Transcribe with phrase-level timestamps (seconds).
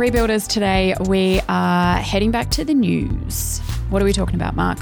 [0.00, 3.58] Rebuilders today, we are heading back to the news.
[3.90, 4.78] What are we talking about, Mark?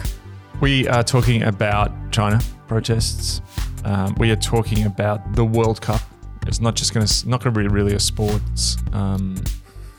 [0.61, 3.41] We are talking about China protests.
[3.85, 6.01] Um, we are talking about the World Cup.
[6.47, 9.35] It's not just going to not going to be really a sports um,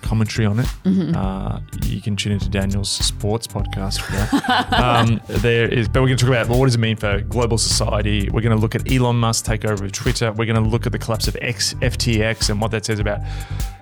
[0.10, 0.66] commentary on it.
[0.86, 1.16] Mm-hmm.
[1.16, 4.74] Uh, you can tune into Daniel's sports podcast for that.
[4.74, 7.60] um, there is, but we're going to talk about what does it mean for global
[7.60, 8.28] society.
[8.32, 10.32] We're going to look at Elon Musk takeover of Twitter.
[10.32, 13.20] We're going to look at the collapse of X, FTX and what that says about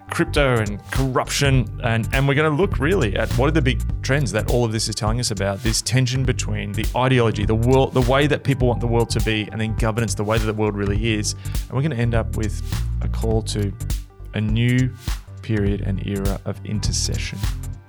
[0.10, 3.82] crypto and corruption and and we're going to look really at what are the big
[4.02, 7.54] trends that all of this is telling us about this tension between the ideology the
[7.54, 10.38] world the way that people want the world to be and then governance the way
[10.38, 12.64] that the world really is and we're going to end up with
[13.02, 13.70] a call to
[14.34, 14.90] a new
[15.48, 17.40] period and era of intercession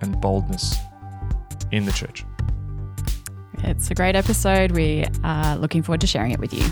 [0.01, 0.77] and boldness
[1.73, 2.25] in the church
[3.65, 4.71] It's a great episode.
[4.71, 6.65] We are looking forward to sharing it with you.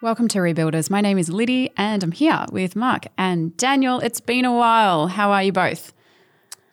[0.00, 0.88] Welcome to Rebuilders.
[0.88, 4.00] My name is Liddy and I'm here with Mark and Daniel.
[4.00, 5.08] It's been a while.
[5.08, 5.92] How are you both?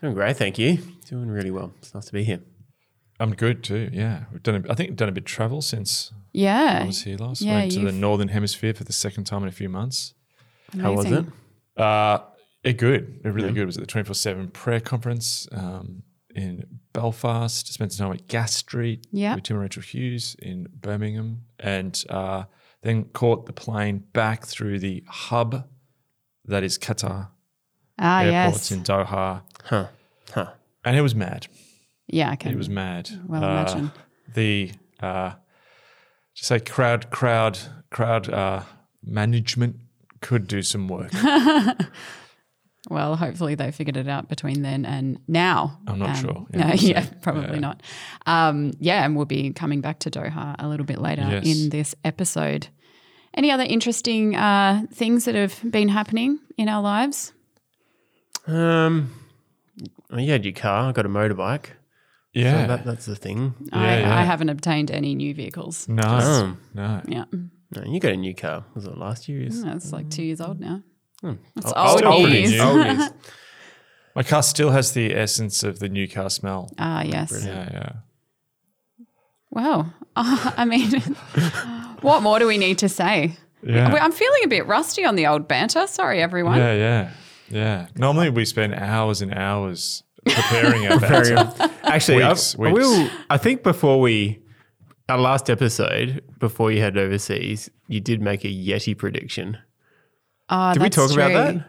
[0.01, 0.77] Doing great, thank you.
[1.09, 1.73] Doing really well.
[1.79, 2.39] It's nice to be here.
[3.19, 5.61] i'm good too yeah we've done a, i think we've done a bit of travel
[5.61, 6.79] since Yeah.
[6.83, 9.49] i was here last Yeah, went to the northern hemisphere for the second time in
[9.49, 10.13] a few months
[10.79, 11.25] How was it?
[11.77, 12.19] Uh,
[12.63, 13.19] it good.
[13.23, 13.53] It really Yeah.
[13.55, 13.63] good.
[13.63, 16.03] It was at the 24 7 prayer conference um,
[16.35, 17.73] in Belfast.
[17.73, 19.35] Spent some time at Gas Street Yeah.
[19.35, 21.41] with Tim and Rachel Hughes in Birmingham.
[21.59, 22.43] And uh,
[22.83, 25.67] then caught the plane back through the hub
[26.45, 27.29] that is Qatar
[27.99, 28.77] Ah, airports yes.
[28.77, 29.41] in Doha.
[29.66, 29.88] Huh.
[30.33, 30.51] Huh.
[30.85, 31.47] And it was mad.
[32.07, 32.51] Yeah, I can.
[32.53, 33.09] It was mad.
[33.27, 33.91] well Uh, imagine.
[34.33, 35.31] The, uh,
[36.33, 38.63] just say crowd, crowd, crowd uh,
[39.03, 39.77] management
[40.21, 41.11] could do some work.
[42.89, 45.77] Well, hopefully they figured it out between then and now.
[45.85, 46.47] I'm not Um, sure.
[46.51, 47.59] Yeah, we'll yeah, probably Yeah.
[47.59, 47.83] not.
[48.25, 51.45] Um, yeah, and we'll be coming back to Doha a little bit later Yes.
[51.45, 52.69] in this episode.
[53.35, 57.33] Any other interesting uh, things that have been happening in our lives?
[58.47, 59.11] Um,
[60.09, 60.89] well, you had your car.
[60.89, 61.66] I got a motorbike.
[62.34, 62.62] Yeah.
[62.62, 63.53] So that, that's the thing.
[63.74, 64.18] I, yeah.
[64.18, 65.88] I haven't obtained any new vehicles.
[65.90, 66.03] no.
[66.06, 66.58] Oh.
[66.74, 67.02] No.
[67.08, 67.25] Yeah,
[67.75, 68.64] No, you got a new car.
[68.74, 69.44] Was it last year?
[69.47, 70.81] Is that's like two years old now.
[71.22, 72.52] That's Oh, old old news.
[72.52, 72.62] news.
[72.62, 73.09] Old news.
[74.16, 76.69] My car still has the essence of the new car smell.
[76.78, 77.44] Ah, yes.
[77.46, 77.92] Yeah, yeah.
[79.50, 79.88] Wow.
[80.16, 81.02] I mean,
[82.02, 83.38] what more do we need to say?
[83.63, 83.88] Yeah.
[83.94, 85.88] I'm feeling a bit rusty on the old banter.
[85.88, 86.58] Sorry, everyone.
[86.58, 87.12] Yeah, yeah,
[87.50, 87.88] yeah.
[87.96, 91.69] Normally we spend hours and hours preparing our Very- banter.
[91.83, 92.77] Actually, Weeks, I, I weeks.
[92.79, 93.09] will.
[93.29, 94.39] I think before we,
[95.09, 99.57] our last episode, before you headed overseas, you did make a Yeti prediction.
[100.49, 101.59] Oh, Did we that's talk about true.
[101.59, 101.67] that?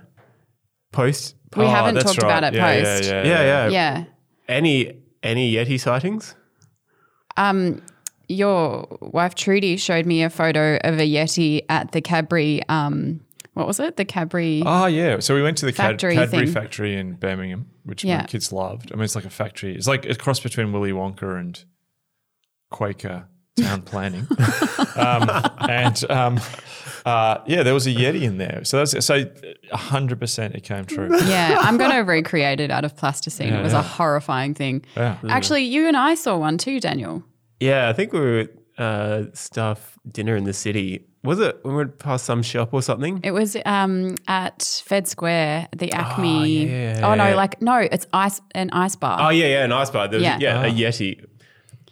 [0.92, 1.36] Post.
[1.56, 3.04] We Oh, haven't that's talked about it Yeah, post.
[3.04, 3.68] Yeah, yeah, Yeah, yeah.
[3.68, 4.04] Yeah.
[4.48, 4.92] Any
[5.22, 6.34] any Yeti sightings?
[7.36, 7.80] Um,
[8.28, 12.62] your wife Trudy showed me a photo of a Yeti at the Cadbury.
[12.68, 13.20] Um,
[13.54, 13.96] what was it?
[13.96, 14.62] The Cadbury.
[14.64, 15.18] Oh yeah.
[15.20, 16.54] So we went to the Cad- Factory Cadbury thing.
[16.54, 18.18] factory in Birmingham, which Yeah.
[18.18, 18.90] my kids loved.
[18.92, 19.74] I mean, it's like a factory.
[19.74, 21.62] It's like a cross between Willy Wonka and
[22.70, 23.26] Quaker
[23.56, 24.26] town planning.
[24.96, 25.28] um,
[25.68, 26.40] and um,
[27.04, 28.64] uh, yeah, there was a Yeti in there.
[28.64, 29.24] So that's so
[29.72, 31.10] hundred percent it came true.
[31.26, 33.48] Yeah, I'm going to recreate it out of plasticine.
[33.48, 33.80] Yeah, it was yeah.
[33.80, 34.84] a horrifying thing.
[34.96, 35.18] Yeah.
[35.28, 37.22] Actually, you and I saw one too, Daniel.
[37.60, 41.06] Yeah, I think we were at uh, staff dinner in the city.
[41.24, 43.20] Was it when we went past some shop or something?
[43.22, 46.38] It was um, at Fed Square, the Acme.
[46.40, 49.18] Oh, yeah, oh no, like no, it's ice an ice bar.
[49.20, 50.08] Oh yeah, yeah, an ice bar.
[50.08, 50.38] There was, Yeah.
[50.40, 51.24] yeah, a Yeti,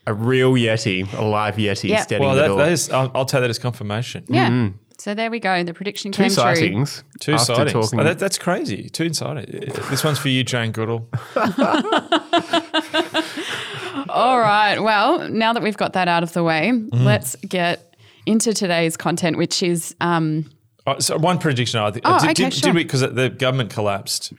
[0.07, 2.01] a real Yeti, a live Yeti Yeah.
[2.03, 2.59] standing Well, in the that, door.
[2.59, 2.91] that is.
[2.91, 4.25] I'll, I'll take that as confirmation.
[4.29, 4.71] yeah.
[4.99, 5.63] So there we go.
[5.65, 6.35] The prediction Two came true.
[6.35, 7.05] sightings.
[7.21, 7.73] Two after sightings.
[7.73, 8.91] Talking, Oh, that, that's crazy.
[8.91, 9.73] Two sightings.
[9.89, 11.09] This one's for you, Jane Goodall.
[14.11, 14.79] All right.
[14.79, 17.05] Well, now that we've got that out of the way, Mm.
[17.05, 17.90] let's get
[18.31, 20.51] into today's content, which is um,
[20.87, 21.79] Oh, so one prediction.
[21.81, 22.05] I think.
[22.07, 22.69] Oh, did, okay, did, sure.
[22.69, 22.85] did we?
[22.85, 24.33] Because the government collapsed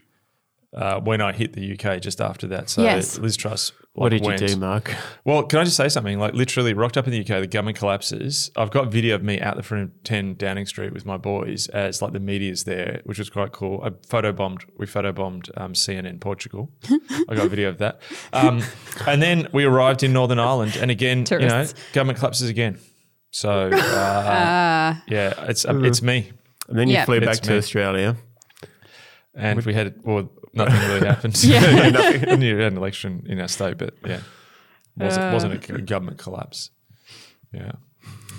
[0.73, 2.69] uh, when I hit the UK just after that.
[2.69, 3.17] So Yes.
[3.19, 3.73] Liz Truss.
[3.93, 4.95] what like, did you do, Mark?
[5.25, 6.17] Well, can I just say something?
[6.17, 8.49] Like literally rocked up in the UK, the government collapses.
[8.55, 11.67] I've got video of me out the front of 10 Downing Street with my boys
[11.67, 13.81] as like the media's there, which was quite cool.
[13.83, 16.71] I photobombed, we photobombed um, CNN Portugal.
[16.89, 18.01] I got a video of that.
[18.31, 18.63] Um,
[19.05, 22.79] and then we arrived in Northern Ireland and again, you know, government collapses again.
[23.31, 26.31] So uh, yeah, it's uh, it's me.
[26.67, 27.05] And then you Yeah.
[27.05, 27.57] flew It's back to me.
[27.57, 28.15] Australia.
[29.33, 31.35] And if we had, well, nothing really happened.
[31.43, 31.89] Yeah.
[31.89, 32.41] nothing.
[32.41, 34.19] You had an election in our state, but yeah,
[34.97, 35.31] wasn't, Uh.
[35.33, 36.69] wasn't a government collapse.
[37.53, 37.73] Yeah.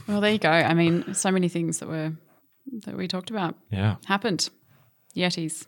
[0.07, 0.51] well, there you go.
[0.51, 2.13] I mean, so many things that were
[2.85, 3.97] that we talked about Yeah.
[4.07, 4.49] happened.
[5.17, 5.67] Yetis,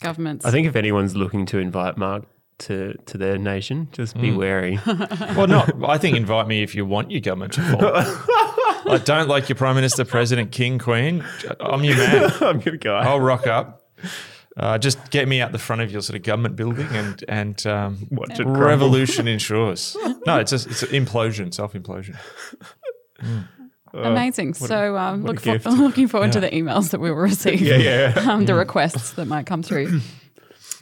[0.00, 0.44] governments.
[0.44, 2.24] I think if anyone's looking to invite Mark
[2.58, 4.36] to, to their nation, just be Mm.
[4.36, 4.78] wary.
[5.36, 7.80] Well, no, I think invite me if you want your government to fall.
[8.92, 11.24] I don't like your prime minister, president, king, queen.
[11.60, 12.32] I'm your man.
[12.40, 13.00] I'm your guy.
[13.00, 13.82] I'll rock up.
[14.56, 17.66] Uh, just get me out the front of your sort of government building and and
[17.66, 19.96] um, Watch it revolution ensures.
[20.26, 22.16] No, it's a, it's an implosion, self implosion.
[23.92, 24.54] Amazing.
[24.54, 27.60] So um, what look for, looking forward to the emails that we will receive.
[27.60, 27.76] Yeah,
[28.16, 28.30] yeah.
[28.30, 30.00] um, the requests that might come through.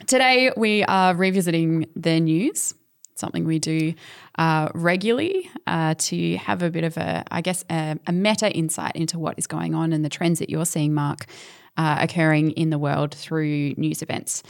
[0.07, 2.75] Today, we are revisiting the news,
[3.15, 3.95] something we do
[4.37, 8.95] uh, regularly uh, to have a bit of a, I guess, a, a meta insight
[8.95, 11.25] into what is going on and the trends that you're seeing, Mark,
[11.77, 14.43] uh, occurring in the world through news events.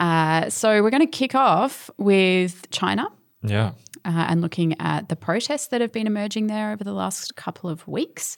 [0.00, 3.08] Uh, so, we're going to kick off with China.
[3.42, 3.72] Yeah.
[4.04, 7.70] Uh, and looking at the protests that have been emerging there over the last couple
[7.70, 8.36] of weeks.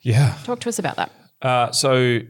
[0.00, 0.36] Yeah.
[0.42, 1.12] Talk to us about that.
[1.40, 2.20] Uh, so,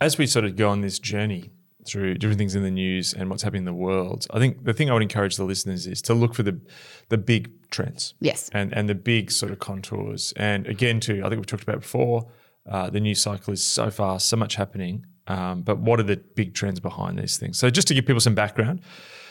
[0.00, 1.50] as we sort of go on this journey
[1.86, 4.72] through different things in the news and what's happening in the world, I think the
[4.72, 6.60] thing I would encourage the listeners is to look for the
[7.08, 8.14] the big trends.
[8.20, 8.50] Yes.
[8.52, 10.32] And and the big sort of contours.
[10.36, 12.28] And again, too, I think we've talked about before.
[12.68, 15.06] Uh, the news cycle is so fast, so much happening.
[15.28, 17.58] Um, but what are the big trends behind these things?
[17.58, 18.80] So, just to give people some background,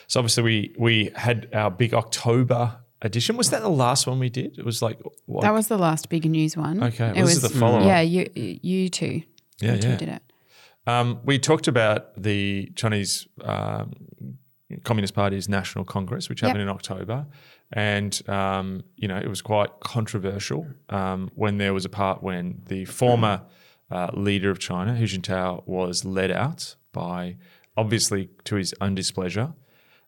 [0.07, 3.38] so obviously we we had our big October edition.
[3.38, 4.57] Was that the last one we did?
[4.57, 5.42] It was like what?
[5.42, 6.81] That was the last big news one.
[6.84, 7.86] Okay, It well, is was- the follow-up.
[7.86, 9.22] Yeah, you you two.
[9.62, 9.96] Yeah, you two yeah.
[9.98, 10.22] did it.
[10.88, 13.94] Um, we talked about the Chinese um,
[14.84, 17.26] Communist Party's National Congress, which happened in October,
[17.72, 22.62] and um, you know it was quite controversial um, when there was a part when
[22.68, 23.44] the former
[23.92, 27.38] uh, leader of China, Hu Jintao, was led out by
[27.78, 29.54] obviously to his own displeasure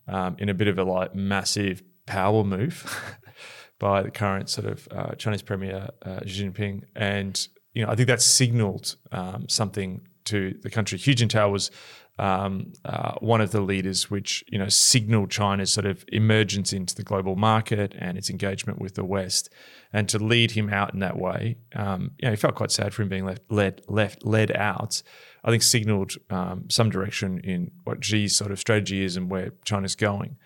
[0.08, 3.04] um, in a bit of a like massive power move
[3.80, 7.96] by the current sort of uh, Chinese Premier uh, Xi Jinping, and you know I
[7.96, 10.98] think that signalled um, something to the country.
[10.98, 11.72] Hu Jintao was
[12.20, 16.96] um, uh, one of the leaders which you know signalled China's sort of emergence into
[16.96, 19.50] the global market and its engagement with the West,
[19.94, 22.94] and to lead him out in that way, um, you know, he felt quite sad
[22.94, 25.02] for him being left led left led out.
[25.44, 29.52] I think signalled um, some direction in what Xi's sort of strategy is and where
[29.64, 30.38] China's going.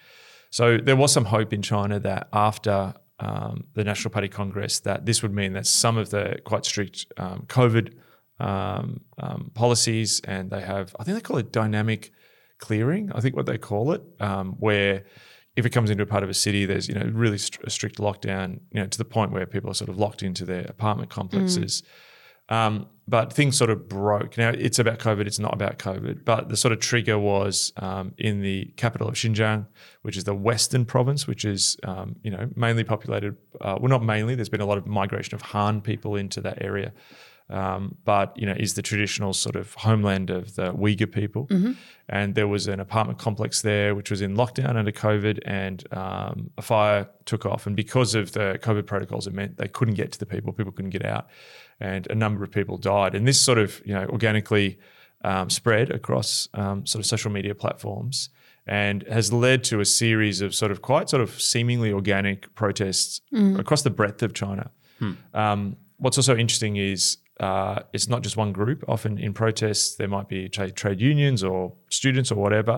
[0.52, 5.06] So there was some hope in China that after um, the National Party Congress, that
[5.06, 7.94] this would mean that some of the quite strict um, COVID
[8.42, 12.12] um, um, policies, and they have, I think they call it dynamic
[12.58, 13.12] clearing.
[13.14, 15.06] I think what they call it, um, where
[15.56, 17.70] if it comes into a part of a city, there's you know really st- a
[17.70, 20.66] strict lockdown, you know, to the point where people are sort of locked into their
[20.66, 21.84] apartment complexes.
[22.50, 24.38] Um, but things sort of broke.
[24.38, 25.26] Now it's about COVID.
[25.28, 26.26] It's not about COVID.
[26.26, 29.68] But the sort of trigger was um, in the capital of Xinjiang,
[30.02, 33.38] which is the western province, which is um, you know mainly populated.
[33.60, 34.36] Uh, well, not mainly.
[34.36, 36.94] There's been a lot of migration of Han people into that area.
[37.52, 41.48] Um, but you know, is the traditional sort of homeland of the Uyghur people,
[42.08, 46.50] and there was an apartment complex there which was in lockdown under COVID, and um,
[46.58, 50.12] a fire took off, and because of the COVID protocols, it meant they couldn't get
[50.14, 51.28] to the people, people couldn't get out,
[51.80, 54.80] and a number of people died, and this sort of you know organically
[55.24, 58.30] um, spread across um, sort of social media platforms.
[58.68, 63.20] And has led to a series of sort of quite sort of seemingly organic protests
[63.60, 64.70] across the breadth of China.
[65.34, 68.80] Um, what's also interesting is uh, it's not just one group.
[68.88, 72.76] Often in protests, there might be trade, trade unions or students or whatever,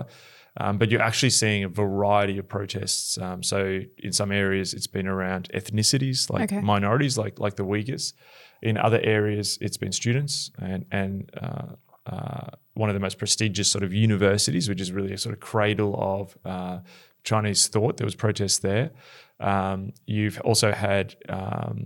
[0.62, 3.18] um, but you're actually seeing a variety of protests.
[3.18, 3.58] Um, so
[4.06, 6.60] in some areas, it's been around ethnicities, like Okay.
[6.62, 8.14] minorities, like like the Uyghurs.
[8.62, 11.72] In other areas, it's been students and and uh,
[12.14, 15.40] uh, one of the most prestigious sort of universities, which is really a sort of
[15.40, 16.78] cradle of uh,
[17.24, 17.96] Chinese thought.
[17.96, 18.90] There was protests there.
[19.40, 21.76] Um, you've also had um,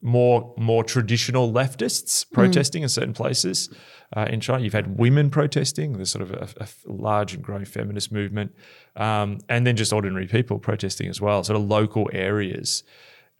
[0.00, 3.68] more more traditional leftists protesting in certain places
[4.16, 4.62] uh, in China.
[4.62, 5.94] You've had women protesting.
[5.94, 8.54] There's sort of a large and growing feminist movement,
[8.96, 11.42] um, and then just ordinary people protesting as well.
[11.42, 12.84] Sort of local areas,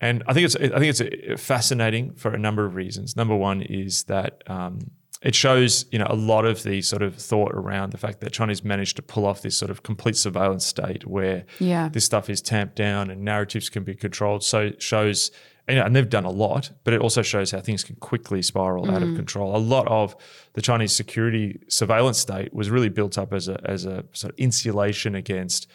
[0.01, 3.15] and I think it's I think it's uh, fascinating for a number of reasons.
[3.15, 4.43] Number one is that.
[4.47, 4.79] Um,
[5.21, 8.31] it shows, you know, a lot of the sort of thought around the fact that
[8.31, 11.89] China's managed to pull off this sort of complete surveillance state where Yeah.
[11.89, 14.45] this stuff is tamped down and narratives can be controlled.
[14.45, 15.29] So it shows,
[15.69, 18.41] you know, and they've done a lot, but it also shows how things can quickly
[18.41, 19.55] spiral out of control.
[19.55, 20.15] A lot of
[20.53, 24.39] the Chinese security surveillance state was really built up as a as a sort of
[24.39, 25.67] insulation against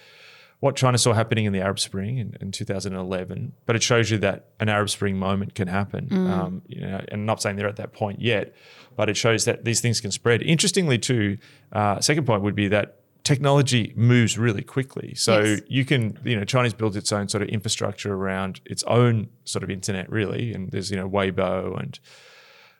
[0.60, 3.52] what China saw happening in the Arab Spring in, in 2011.
[3.66, 6.08] But it shows you that an Arab Spring moment can happen.
[6.30, 8.54] Um, you know, and I'm not saying they're at that point yet,
[8.96, 10.42] but it shows that these things can spread.
[10.42, 11.36] Interestingly, too,
[11.72, 15.14] uh, second point would be that technology moves really quickly.
[15.14, 15.60] So Yes.
[15.66, 19.62] you can, you know, China's built its own sort of infrastructure around its own sort
[19.64, 20.52] of internet, really.
[20.52, 21.98] And there's, you know, Weibo and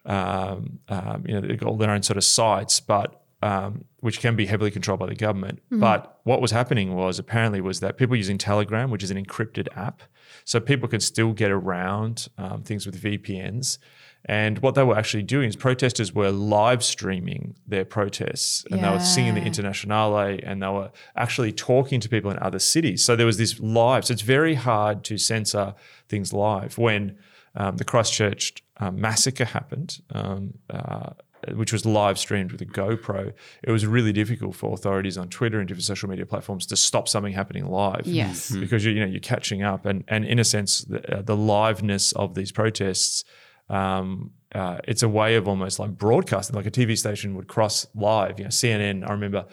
[0.06, 4.20] um, um, you know, they've got all their own sort of sites, but um, which
[4.20, 5.60] can be heavily controlled by the government.
[5.70, 9.68] But what was happening was apparently was that people using Telegram, which is an encrypted
[9.76, 10.02] app,
[10.44, 13.78] so people can still get around um, things with VPNs.
[14.26, 18.88] And what they were actually doing is protesters were live streaming their protests and they
[18.88, 23.04] were singing the Internationale and they were actually talking to people in other cities.
[23.04, 24.06] So there was this live.
[24.06, 25.74] So it's very hard to censor
[26.08, 26.78] things live.
[26.78, 27.18] When
[27.54, 31.10] um, the Christchurch um, massacre happened, um, uh,
[31.52, 35.58] which was live streamed with a GoPro, it was really difficult for authorities on Twitter
[35.58, 38.50] and different social media platforms to stop something happening live Yes.
[38.50, 41.36] because you you know you're catching up, and and in a sense, the, uh, the
[41.36, 43.24] liveness of these protests,
[43.68, 47.86] um, uh, it's a way of almost like broadcasting, like a TV station would cross
[47.94, 48.38] live.
[48.38, 49.08] You know, CNN.
[49.08, 49.46] I remember,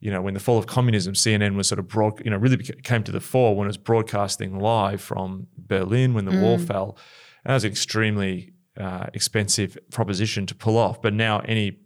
[0.00, 2.58] you know, when the fall of communism, CNN was sort of broad, you know, really
[2.58, 6.98] came to the fore when it was broadcasting live from Berlin when the wall fell.
[7.44, 11.78] And that was an extremely uh, expensive proposition to pull off, but now any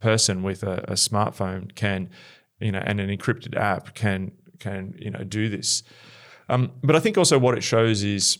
[0.00, 2.10] person with a, a smartphone can,
[2.60, 5.82] you know, and an encrypted app can can you know do this.
[6.48, 8.38] Um, but I think also what it shows is,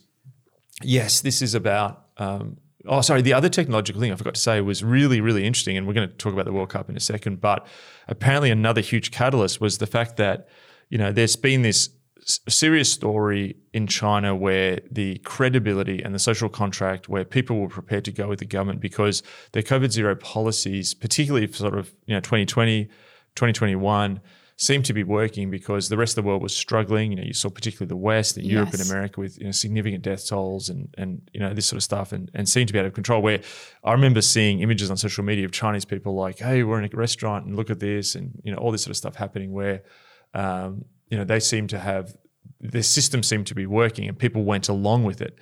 [0.83, 2.07] yes, this is about.
[2.17, 5.77] Um, oh, sorry, the other technological thing I forgot to say was really, really interesting,
[5.77, 7.41] and we're going to talk about the World Cup in a second.
[7.41, 7.67] But
[8.09, 10.49] apparently, another huge catalyst was the fact that
[10.89, 11.91] you know there's been this
[12.27, 18.05] serious story in China where the credibility and the social contract, where people were prepared
[18.07, 19.23] to go with the government because
[19.53, 22.85] their COVID zero policies, particularly for sort of you know 2020,
[23.35, 24.21] 2021
[24.57, 27.11] seemed to be working because the rest of the world was struggling.
[27.11, 30.03] You know, you saw particularly the West, and Europe and America with you know significant
[30.03, 32.79] death tolls and and you know this sort of stuff, and and seemed to be
[32.79, 33.21] out of control.
[33.21, 33.41] Where
[33.83, 36.97] I remember seeing images on social media of Chinese people like, "Hey, we're in a
[36.97, 39.83] restaurant and look at this," and you know all this sort of stuff happening where
[40.35, 42.15] um, you know they seem to have
[42.61, 45.39] their system seemed to be working, and people went along with it.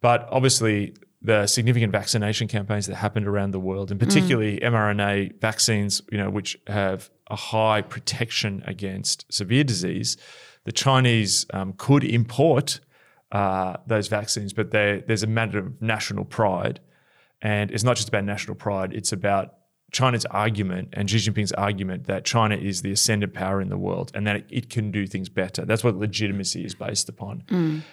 [0.00, 6.02] But obviously, the significant vaccination campaigns that happened around the world, and particularly mRNA vaccines,
[6.12, 10.16] you know, which have a high protection against severe disease,
[10.64, 12.80] the Chinese um, could import
[13.32, 16.80] uh, those vaccines, but there's a matter of national pride,
[17.42, 19.54] and it's not just about national pride; it's about
[19.94, 24.10] China's argument and Xi Jinping's argument that China is the ascendant power in the world
[24.14, 25.64] and that it, can do things better.
[25.64, 27.44] That's what legitimacy is based upon.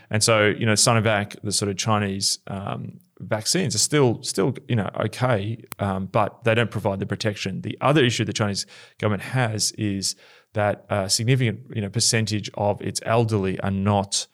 [0.09, 4.75] And so, you know, Sinovac, the sort of Chinese um, vaccines, are still still you
[4.75, 7.61] know okay, um, but they don't provide the protection.
[7.61, 8.65] The other issue the Chinese
[8.99, 10.15] government has is
[10.53, 14.27] that a significant you know percentage of its elderly are not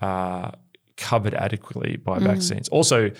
[0.00, 0.52] uh,
[0.96, 2.68] covered adequately by vaccines.
[2.68, 3.10] Also,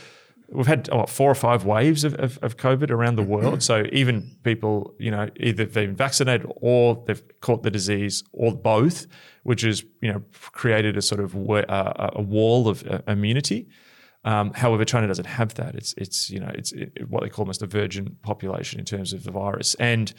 [0.51, 3.63] we've had four or five waves of, of, of COVID around the world.
[3.63, 8.55] So even people, you know, either they've been vaccinated or they've caught the disease or
[8.55, 9.07] both,
[9.43, 10.23] which has, you know,
[10.53, 13.69] created a sort of uh, a wall of uh, immunity.
[14.25, 15.75] Um, however, China doesn't have that.
[15.75, 19.13] It's it's you know it's it, what they call almost a virgin population in terms
[19.13, 20.13] of the virus, and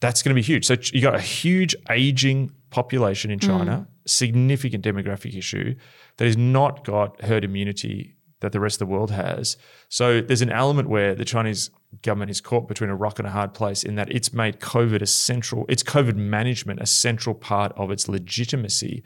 [0.00, 0.66] that's going to be huge.
[0.66, 5.74] So you got a huge aging population in China, significant demographic issue
[6.18, 9.56] that has not got herd immunity that the rest of the world has.
[9.88, 11.70] So there's an element where the Chinese
[12.02, 15.00] government is caught between a rock and a hard place in that it's made COVID
[15.00, 19.02] a central, it's COVID management a central part of its legitimacy.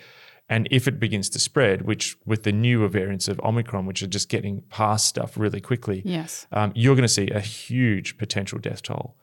[0.50, 4.09] And if it begins to spread, which with the newer variants of Omicron, which are
[4.09, 6.47] just getting past stuff really quickly, Yes.
[6.52, 9.16] um, you're going to see a huge potential death toll.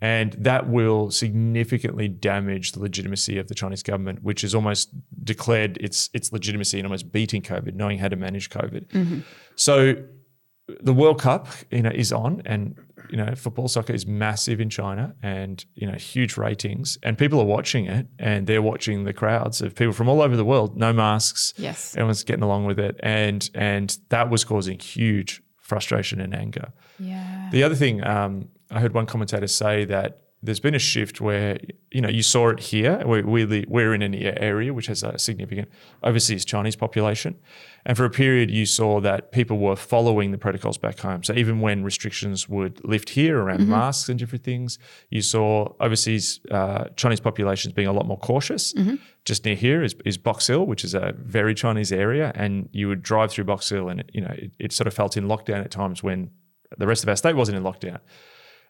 [0.00, 4.90] And that will significantly damage the legitimacy of the Chinese government, which has almost
[5.24, 9.22] declared its its legitimacy in almost beating COVID, knowing how to manage COVID.
[9.54, 9.94] So
[10.80, 12.74] the World Cup, you know, is on, and
[13.14, 17.38] you know, football soccer is massive in China, and you know, huge ratings, and people
[17.38, 20.76] are watching it, and they're watching the crowds of people from all over the world,
[20.76, 21.94] no masks, Yes.
[21.96, 26.72] everyone's getting along with it, and and that was causing huge frustration and anger.
[26.98, 27.48] Yeah.
[27.52, 30.10] The other thing, um, I heard one commentator say that
[30.42, 31.56] there's been a shift where
[31.92, 33.00] you know you saw it here.
[33.06, 35.68] We're, we're, we're in an area which has a significant
[36.02, 37.36] overseas Chinese population,
[37.86, 41.22] and for a period you saw that people were following the protocols back home.
[41.22, 44.78] So even when restrictions would lift here around masks and different things,
[45.10, 48.72] you saw overseas uh, Chinese populations being a lot more cautious.
[49.24, 52.88] Just near here is, is Box Hill, which is a very Chinese area, and you
[52.88, 55.24] would drive through Box Hill, and it, you know it, it sort of felt in
[55.26, 56.30] lockdown at times when
[56.76, 58.00] the rest of our state wasn't in lockdown.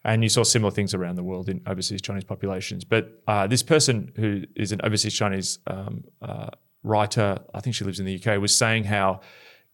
[0.03, 2.83] And you saw similar things around the world in overseas Chinese populations.
[2.83, 6.49] But uh, this person who is an overseas Chinese um, uh,
[6.85, 9.21] writer, I think she lives in the UK, was saying how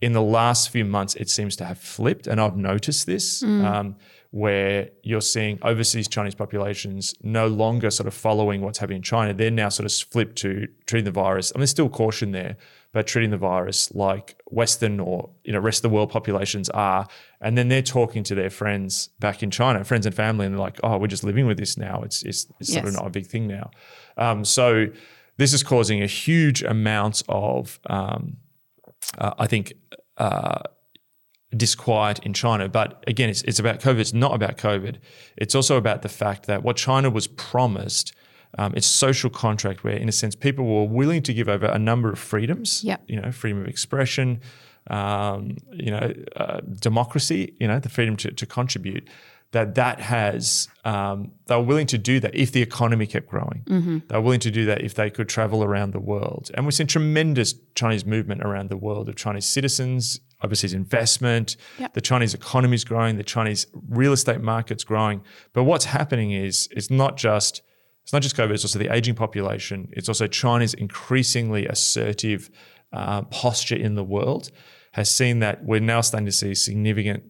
[0.01, 2.27] in the last few months it seems to have flipped.
[2.27, 3.96] And I've noticed this um,
[4.32, 9.34] where you're seeing overseas Chinese populations no longer sort of following what's happening in China.
[9.34, 11.51] They're now sort of flipped to treating the virus.
[11.53, 12.56] I mean, there's still caution there,
[12.94, 17.08] but treating the virus like Western or you know rest of the world populations are.
[17.41, 20.62] And then they're talking to their friends back in China, friends and family, and they're
[20.62, 22.01] like, "Oh, we're just living with this now.
[22.03, 23.72] It's it's, it's sort of not a big thing now."
[24.18, 24.88] Um, so
[25.41, 28.38] this is causing a huge amount of, um,
[29.17, 29.74] uh, I think,
[30.17, 30.62] uh,
[31.57, 32.69] disquiet in China.
[32.69, 34.00] But again, it's, it's about COVID.
[34.00, 34.98] It's not about COVID.
[35.38, 38.13] It's also about the fact that what China was promised,
[38.60, 41.79] um, it's social contract where, in a sense, people were willing to give over a
[41.79, 42.83] number of freedoms.
[42.83, 43.03] Yep.
[43.07, 44.41] You know, freedom of expression,
[44.91, 47.55] um, you know, uh, democracy.
[47.60, 49.10] You know, the freedom to, to contribute.
[49.51, 53.63] That that has um, they were willing to do that if the economy kept growing.
[54.08, 56.50] They were willing to do that if they could travel around the world.
[56.53, 61.58] And we've seen tremendous Chinese movement around the world of Chinese citizens, overseas investment.
[61.79, 61.93] Yep.
[61.93, 63.17] The Chinese economy is growing.
[63.17, 65.22] The Chinese real estate market's growing.
[65.53, 67.62] But what's happening is it's not just
[68.03, 68.51] it's not just COVID.
[68.51, 69.89] It's also the aging population.
[69.91, 72.50] It's also China's increasingly assertive
[72.93, 74.51] uh, posture in the world
[74.93, 77.24] has seen that we're now starting to see significant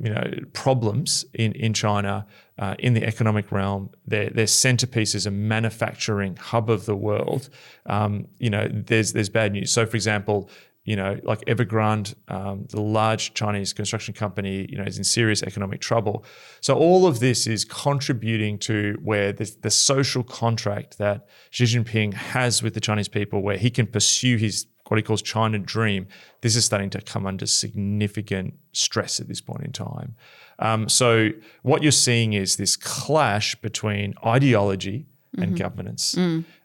[0.00, 2.26] you know problems in in China
[2.58, 3.90] uh, in the economic realm.
[4.06, 7.48] Their their centerpiece is a manufacturing hub of the world.
[7.86, 9.72] Um, you know, there's there's bad news.
[9.72, 10.50] So, for example.
[10.86, 15.42] You know, like Evergrande, um, the large Chinese construction company, you know, is in serious
[15.42, 16.26] economic trouble.
[16.60, 22.12] So all of this is contributing to where the, the social contract that Xi Jinping
[22.12, 26.06] has with the Chinese people, where he can pursue his what he calls China dream,
[26.42, 30.14] this is starting to come under significant stress at this point in time.
[30.58, 31.30] Um, so
[31.62, 36.14] what you're seeing is this clash between ideology and governance.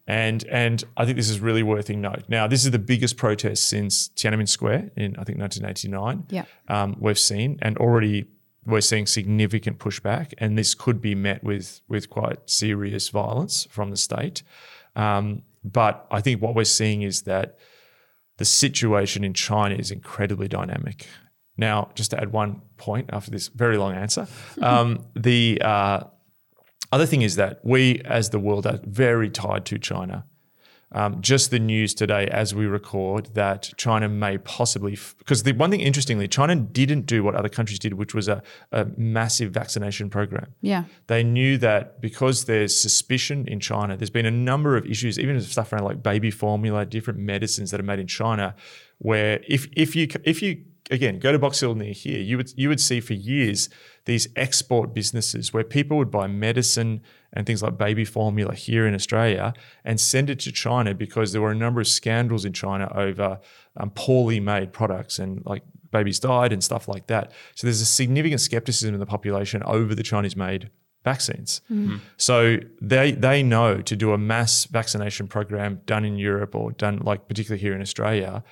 [0.05, 2.23] And and I think this is really worthy note.
[2.27, 6.25] Now, this is the biggest protest since Tiananmen Square in I think 1989.
[6.29, 6.45] Yeah.
[6.67, 8.25] Um, we've seen and already
[8.65, 13.91] we're seeing significant pushback, and this could be met with with quite serious violence from
[13.91, 14.43] the state.
[14.95, 17.57] Um, but I think what we're seeing is that
[18.39, 21.05] the situation in China is incredibly dynamic.
[21.57, 24.27] Now, just to add one point after this very long answer,
[24.61, 26.05] um, the uh,
[26.91, 30.25] other thing is that we, as the world, are very tied to China.
[30.91, 35.69] Um, just the news today, as we record, that China may possibly, because the one
[35.69, 40.09] thing interestingly, China didn't do what other countries did, which was a, a massive vaccination
[40.09, 40.53] program.
[40.61, 40.85] Yeah.
[41.07, 45.39] They knew that because there's suspicion in China, there's been a number of issues, even
[45.41, 48.55] stuff around like baby formula, different medicines that are made in China,
[48.97, 52.51] where if if you if you again go to Box Hill near here, you would
[52.57, 53.69] you would see for years
[54.05, 57.01] these export businesses where people would buy medicine
[57.33, 61.41] and things like baby formula here in Australia and send it to China because there
[61.41, 63.39] were a number of scandals in China over
[63.77, 67.31] um, poorly made products and like babies died and stuff like that.
[67.55, 70.69] So there's a significant skepticism in the population over the Chinese made
[71.03, 71.61] vaccines.
[72.17, 76.99] So they they know to do a mass vaccination program done in Europe or done
[77.03, 78.43] like particularly here in Australia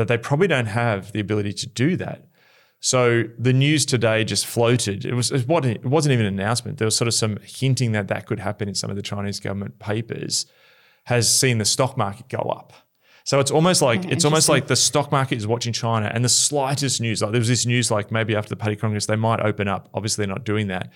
[0.00, 2.26] that they probably don't have the ability to do that.
[2.80, 5.04] So the news today just floated.
[5.04, 6.78] It was it wasn't, it wasn't even an announcement.
[6.78, 9.38] There was sort of some hinting that that could happen in some of the Chinese
[9.38, 10.46] government papers.
[11.04, 12.72] Has seen the stock market go up.
[13.24, 16.24] So it's almost like Okay, it's almost like the stock market is watching China, and
[16.24, 19.16] the slightest news, like there was this news, like maybe after the Party Congress, they
[19.16, 19.88] might open up.
[19.94, 20.92] Obviously, they're not doing that.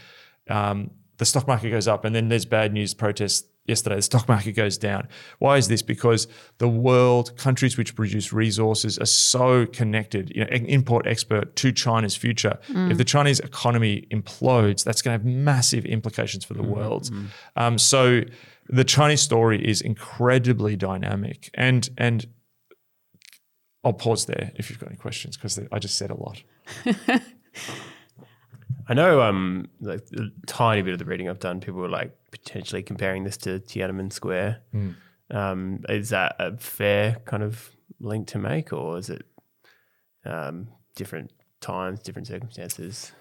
[0.48, 3.96] Um, the stock market goes up, and then there's bad news protests yesterday.
[3.96, 5.08] The stock market goes down.
[5.38, 5.82] Why is this?
[5.82, 6.26] Because
[6.58, 10.32] the world, countries which produce resources, are so connected.
[10.34, 12.58] You know, import export to China's future.
[12.68, 12.92] Mm.
[12.92, 17.04] If the Chinese economy implodes, that's going to have massive implications for the mm, world.
[17.04, 17.26] Mm.
[17.56, 18.22] Um, so
[18.68, 22.26] the Chinese story is incredibly dynamic, and and
[23.82, 26.42] I'll pause there if you've got any questions because I just said a lot.
[28.86, 32.16] I know, um, like a tiny bit of the reading I've done, people were like
[32.30, 34.60] potentially comparing this to Tiananmen Square.
[35.30, 37.70] Um, is that a fair kind of
[38.00, 39.24] link to make, or is it
[40.26, 43.12] um, different times, different circumstances?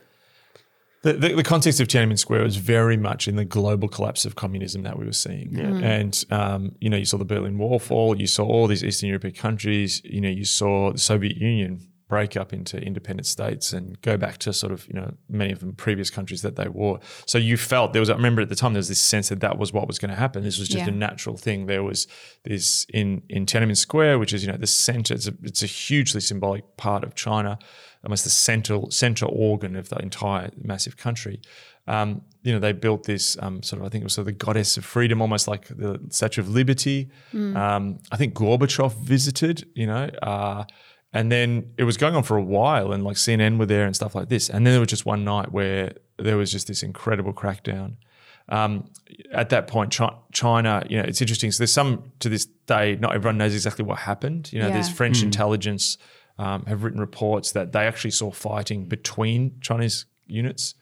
[1.03, 4.35] The, the, the context of Tiananmen Square was very much in the global collapse of
[4.35, 5.53] communism that we were seeing.
[5.83, 9.09] And, um, you know, you saw the Berlin Wall fall, you saw all these Eastern
[9.09, 13.99] European countries, you know, you saw the Soviet Union break up into independent states and
[14.01, 16.99] go back to sort of, you know, many of them previous countries that they were.
[17.25, 19.39] So you felt there was, I remember at the time, there was this sense that
[19.39, 20.43] that was what was going to happen.
[20.43, 20.93] This was just Yeah.
[20.93, 21.65] a natural thing.
[21.65, 22.07] There was
[22.43, 25.67] this in, in Tiananmen Square, which is, you know, the center, it's a, it's a
[25.67, 27.57] hugely symbolic part of China
[28.05, 31.39] almost the central central organ of the entire massive country.
[31.87, 34.37] Um, you know, they built this um, sort of, I think it was sort of
[34.37, 37.09] the goddess of freedom, almost like the Statue of Liberty.
[37.33, 40.65] Um, I think Gorbachev visited, you know, uh,
[41.13, 43.95] and then it was going on for a while, and like CNN were there and
[43.95, 44.49] stuff like this.
[44.49, 47.95] And then there was just one night where there was just this incredible crackdown.
[48.49, 48.89] Um,
[49.31, 51.51] at that point, Chi- China, you know, it's interesting.
[51.51, 54.51] So there's some to this day, not everyone knows exactly what happened.
[54.51, 54.95] You know, there's Yeah.
[54.95, 55.97] French intelligence
[56.39, 60.75] um, have written reports that they actually saw fighting between Chinese units.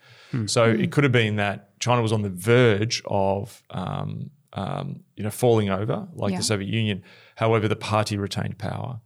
[0.46, 5.24] So it could have been that China was on the verge of, um, um, you
[5.26, 6.38] know, falling over like Yeah.
[6.38, 7.04] the Soviet Union.
[7.36, 9.02] However, the party retained power,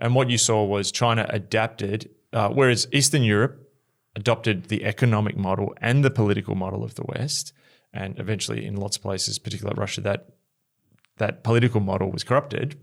[0.00, 3.68] and what you saw was China adapted, uh, whereas Eastern Europe
[4.16, 7.52] adopted the economic model and the political model of the West,
[7.92, 10.26] and eventually, in lots of places, particularly Russia, that
[11.18, 12.76] that political model was corrupted,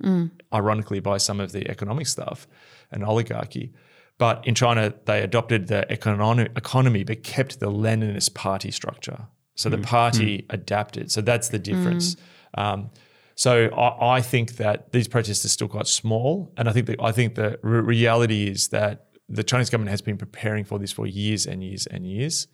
[0.54, 2.48] ironically, by some of the economic stuff
[2.92, 3.74] and oligarchy.
[4.20, 9.28] But in China, they adopted the economic economy, but kept the Leninist party structure.
[9.56, 11.12] So the party adapted.
[11.12, 12.16] So that's the difference.
[12.54, 12.90] Um,
[13.38, 17.00] so I, I think that these protests are still quite small, and I think that
[17.02, 20.92] I think the re- reality is that the Chinese government has been preparing for this
[20.92, 22.48] for years and years and years.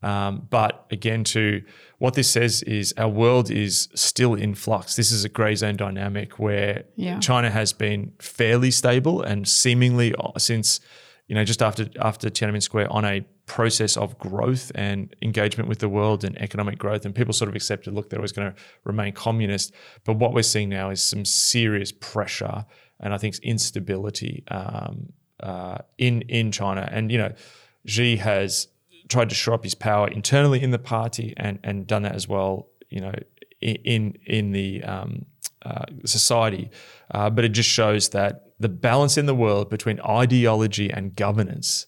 [0.00, 1.62] Um, but again, to
[1.98, 4.94] what this says is our world is still in flux.
[4.94, 7.18] This is a grey zone dynamic where Yeah.
[7.18, 10.78] China has been fairly stable and seemingly uh, since
[11.28, 15.78] you know just after after Tiananmen Square on a process of growth and engagement with
[15.78, 17.06] the world and economic growth.
[17.06, 19.72] And people sort of accepted, look, they're always going to remain communist.
[20.04, 22.66] But what we're seeing now is some serious pressure
[23.00, 26.88] and I think instability um, uh, in in China.
[26.90, 27.32] And you know,
[27.86, 28.68] Xi has
[29.08, 32.28] tried to shore up his power internally in the party and and done that as
[32.28, 32.68] well.
[32.90, 33.14] You know,
[33.60, 35.26] in in the um,
[35.62, 36.70] uh, society,
[37.12, 41.86] uh, but it just shows that the balance in the world between ideology and governance,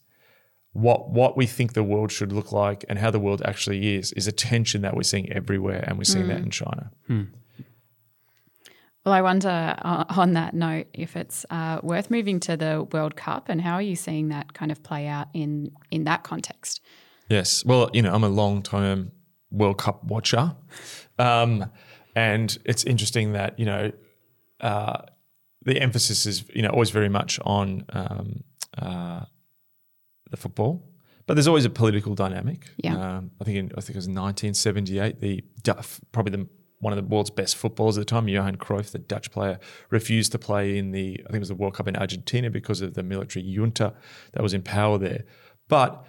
[0.72, 4.12] what what we think the world should look like and how the world actually is,
[4.12, 6.90] is a tension that we're seeing everywhere, and we're seeing that in China.
[9.04, 13.16] Well, I wonder uh, on that note if it's uh, worth moving to the World
[13.16, 16.80] Cup and how are you seeing that kind of play out in in that context?
[17.30, 17.64] Yes.
[17.64, 19.12] Well, you know, I'm a long term
[19.50, 20.54] World Cup watcher.
[21.18, 21.70] Um,
[22.14, 23.92] and it's interesting that, you know,
[24.60, 25.02] uh,
[25.62, 28.44] the emphasis is, you know, always very much on um,
[28.78, 29.24] uh,
[30.30, 30.86] the football.
[31.26, 32.70] But there's always a political dynamic.
[32.78, 32.96] Yeah.
[32.96, 36.48] Um, I think in, I think it was 1978, the Dutch, probably the
[36.80, 40.32] one of the world's best footballers at the time, Johan Cruyff, the Dutch player, refused
[40.32, 42.94] to play in the I think it was the World Cup in Argentina because of
[42.94, 43.92] the military junta
[44.32, 45.24] that was in power there.
[45.68, 46.04] But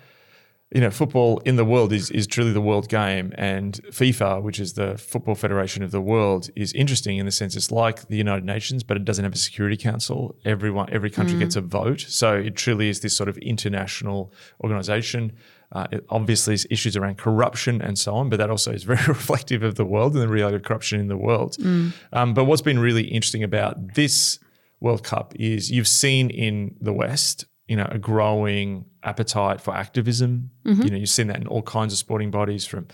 [0.73, 4.59] you know, football in the world is is truly the world game, and FIFA, which
[4.59, 8.15] is the football federation of the world, is interesting in the sense it's like the
[8.15, 10.35] United Nations, but it doesn't have a Security Council.
[10.45, 15.33] Everyone, every country gets a vote, so it truly is this sort of international organization.
[15.73, 19.05] Uh, it obviously, is issues around corruption and so on, but that also is very
[19.07, 21.57] reflective of the world and the reality of corruption in the world.
[22.13, 24.39] Um, but what's been really interesting about this
[24.79, 30.51] World Cup is you've seen in the West, you know, a growing appetite for activism.
[30.83, 32.89] You know, you've seen that in all kinds of sporting bodies, from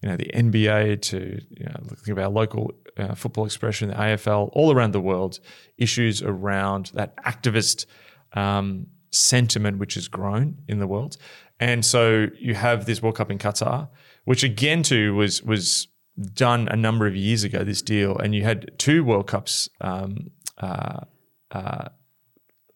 [0.00, 3.96] you know the NBA to you know looking at our local uh, football expression, the
[3.96, 5.40] AFL, all around the world,
[5.76, 7.86] issues around that activist
[8.34, 11.16] um, sentiment which has grown in the world.
[11.58, 13.88] And so you have this World Cup in Qatar,
[14.24, 15.88] which again too was was
[16.32, 17.64] done a number of years ago.
[17.64, 19.68] This deal, and you had two World Cups.
[19.80, 21.00] Um, uh,
[21.50, 21.88] uh,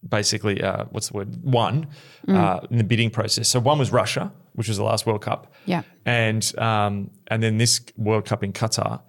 [0.08, 1.42] basically, uh, what's the word?
[1.42, 1.88] One
[2.28, 3.48] uh, in the bidding process.
[3.48, 5.82] So one was Russia, which was the last World Cup, Yeah.
[6.04, 9.02] and um, and then this World Cup in Qatar.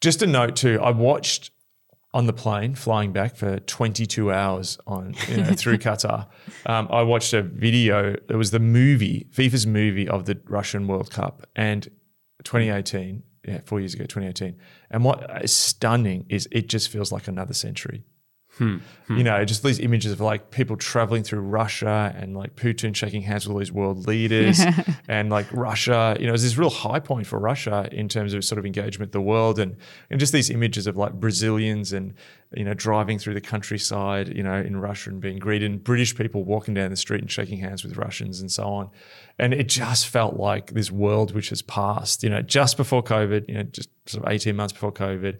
[0.00, 1.50] Just a note too, I watched
[2.14, 6.26] on the plane flying back for 22 hours on you know, through Qatar.
[6.64, 8.14] Um, I watched a video.
[8.28, 11.88] It was the movie, FIFA's movie of the Russian World Cup, and
[12.44, 13.22] 2018.
[13.46, 14.58] Yeah, four years ago, 2018.
[14.90, 18.04] And what is stunning is it just feels like another century.
[18.58, 18.78] Hmm.
[19.06, 19.16] Hmm.
[19.16, 23.22] You know, just these images of like people traveling through Russia and like Putin shaking
[23.22, 24.60] hands with all these world leaders
[25.08, 28.44] and like Russia, you know, it's this real high point for Russia in terms of
[28.44, 29.76] sort of engagement with the world and,
[30.10, 32.14] and just these images of like Brazilians and,
[32.52, 36.16] you know, driving through the countryside, you know, in Russia and being greeted and British
[36.16, 38.90] people walking down the street and shaking hands with Russians and so on.
[39.38, 43.48] And it just felt like this world which has passed, you know, just before COVID,
[43.48, 45.38] you know, just sort of 18 months before COVID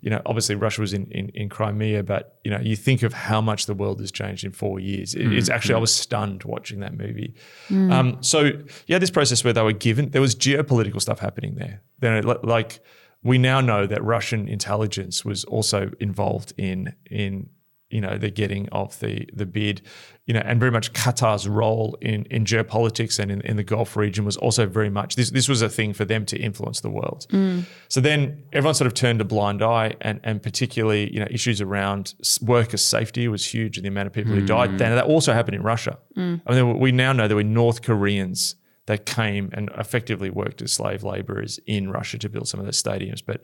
[0.00, 3.12] you know, obviously Russia was in, in, in Crimea, but you know, you think of
[3.12, 5.14] how much the world has changed in four years.
[5.14, 5.82] It- It's mm, actually I mm.
[5.82, 7.34] was stunned watching that movie.
[7.68, 7.92] Mm.
[7.92, 8.50] Um, so
[8.86, 11.82] yeah, this process where they were given there was geopolitical stuff happening there.
[11.98, 12.80] Then it, like
[13.24, 17.48] we now know that Russian intelligence was also involved in in
[17.90, 19.80] you know the getting of the the bid,
[20.26, 23.96] you know, and very much Qatar's role in in geopolitics and in, in the Gulf
[23.96, 26.90] region was also very much this this was a thing for them to influence the
[26.90, 27.26] world.
[27.30, 27.64] Mm.
[27.88, 31.60] So then everyone sort of turned a blind eye, and and particularly you know issues
[31.60, 34.70] around worker safety was huge, and the amount of people who died.
[34.70, 34.78] Mm.
[34.78, 35.98] Then that also happened in Russia.
[36.16, 36.42] Mm.
[36.46, 38.56] I mean, we now know there were North Koreans
[38.88, 42.82] that came and effectively worked as slave laborers in Russia to build some of those
[42.82, 43.22] stadiums.
[43.24, 43.42] But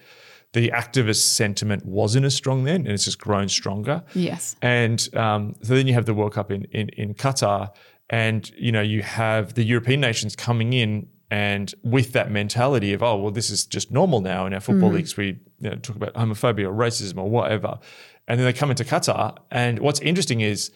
[0.55, 4.03] the activist sentiment wasn't as strong then, and it's just grown stronger.
[4.15, 4.57] Yes.
[4.63, 7.75] And um, so then you have the World Cup in, in in Qatar,
[8.09, 13.03] and you know you have the European nations coming in and with that mentality of
[13.03, 15.27] oh well this is just normal now in our football leagues we
[15.61, 17.79] you know, talk about homophobia or racism or whatever,
[18.29, 20.71] and then they come into Qatar, and what's interesting is,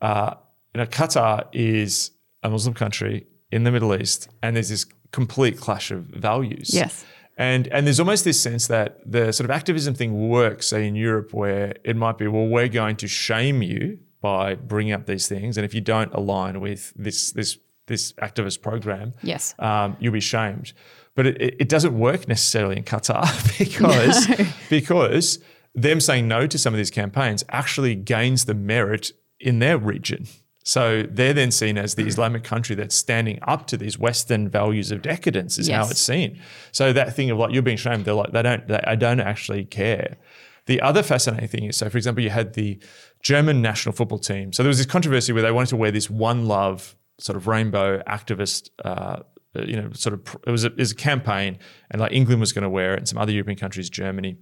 [0.00, 0.34] uh,
[0.74, 5.58] you know, Qatar is a Muslim country in the Middle East, and there's this complete
[5.58, 6.70] clash of values.
[6.72, 7.04] Yes.
[7.36, 10.94] And and there's almost this sense that the sort of activism thing works, say in
[10.94, 15.26] Europe, where it might be, well, we're going to shame you by bringing up these
[15.28, 19.54] things, and if you don't align with this this this activist program, Yes.
[19.58, 20.72] um, you'll be shamed.
[21.16, 23.24] But it, it it doesn't work necessarily in Qatar
[23.58, 24.26] because
[24.70, 25.38] because
[25.74, 30.26] them saying no to some of these campaigns actually gains the merit in their region.
[30.66, 34.90] So they're then seen as the Islamic country that's standing up to these Western values
[34.90, 36.40] of decadence, is how it's seen.
[36.72, 39.20] So that thing of like you're being shamed, they're like they don't, they, I don't
[39.20, 40.16] actually care.
[40.64, 42.78] The other fascinating thing is, so for example, you had the
[43.22, 44.54] German national football team.
[44.54, 47.46] So there was this controversy where they wanted to wear this one love sort of
[47.46, 49.20] rainbow activist, uh,
[49.54, 51.58] you know, sort of it was a, it was a campaign,
[51.90, 54.38] and like England was going to wear it, and some other European countries, Germany.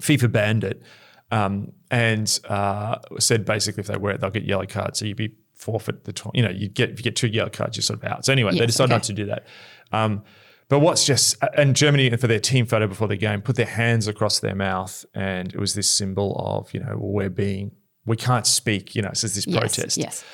[0.00, 0.82] FIFA banned it
[1.30, 4.98] um, and uh, said basically if they wear it, they'll get yellow cards.
[4.98, 7.50] So you'd be forfeit the, tw- you know, you get if you get two yellow
[7.50, 8.24] cards, you're sort of out.
[8.24, 8.96] So anyway, they decided okay.
[8.96, 9.46] not to do that.
[9.92, 10.22] Um,
[10.68, 14.08] but what's just and Germany for their team photo before the game put their hands
[14.08, 17.70] across their mouth, and it was this symbol of you know well, we're being
[18.04, 19.58] we can't speak, you know, so it's this Yes.
[19.58, 19.96] protest.
[19.96, 20.24] Yes.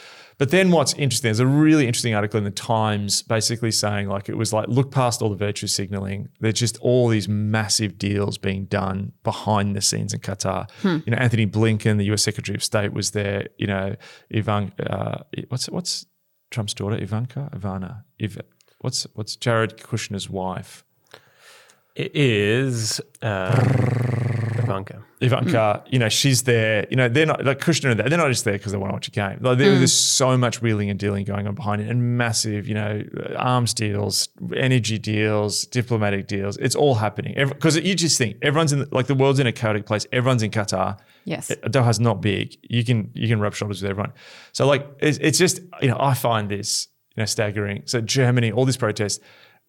[0.42, 4.28] But then what's interesting, there's a really interesting article in the Times basically saying like
[4.28, 6.30] it was like look past all the virtue signaling.
[6.40, 10.68] There's just all these massive deals being done behind the scenes in Qatar.
[11.06, 13.50] You know, Antony Blinken, the US Secretary of State, was there.
[13.56, 13.94] You know,
[14.34, 16.06] Ivan, uh, what's what's
[16.50, 18.40] Trump's daughter, Ivanka, Ivana, Iv,
[18.80, 20.84] what's what's Jared Kushner's wife?
[21.94, 24.21] It is uh,
[24.72, 25.02] Ivanka.
[25.20, 26.86] Ivanka, you know, she's there.
[26.90, 27.90] You know, they're not like Kushner.
[27.90, 29.38] and They're not just there because they want to watch a game.
[29.40, 32.74] Like there, there's so much wheeling and dealing going on behind it, and massive, you
[32.74, 33.02] know,
[33.36, 36.56] arms deals, energy deals, diplomatic deals.
[36.56, 39.52] It's all happening because you just think everyone's in the, like the world's in a
[39.52, 40.06] chaotic place.
[40.12, 40.98] Everyone's in Qatar.
[41.24, 41.50] Yes.
[41.50, 42.56] Uh, Doha's not big.
[42.62, 44.12] You can you can rub shoulders with everyone.
[44.52, 47.82] So like it's, it's just you know I find this you know staggering.
[47.86, 49.20] So Germany, all this protest,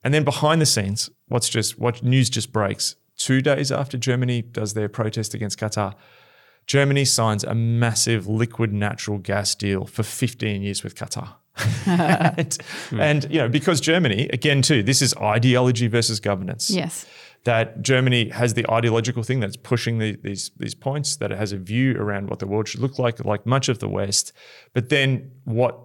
[0.03, 4.41] and then behind the scenes, what's just what news just breaks two days after Germany
[4.41, 5.93] does their protest against Qatar.
[6.65, 11.35] Germany signs a massive liquid natural gas deal for 15 years with Qatar.
[11.85, 12.57] and,
[12.99, 17.05] and, you know, because Germany, again, too, this is ideology versus governance Yes.
[17.43, 21.51] that Germany has the ideological thing that's pushing the, these these points, that it has
[21.51, 24.33] a view around what the world should look like, like much of the West.
[24.73, 25.77] But then, what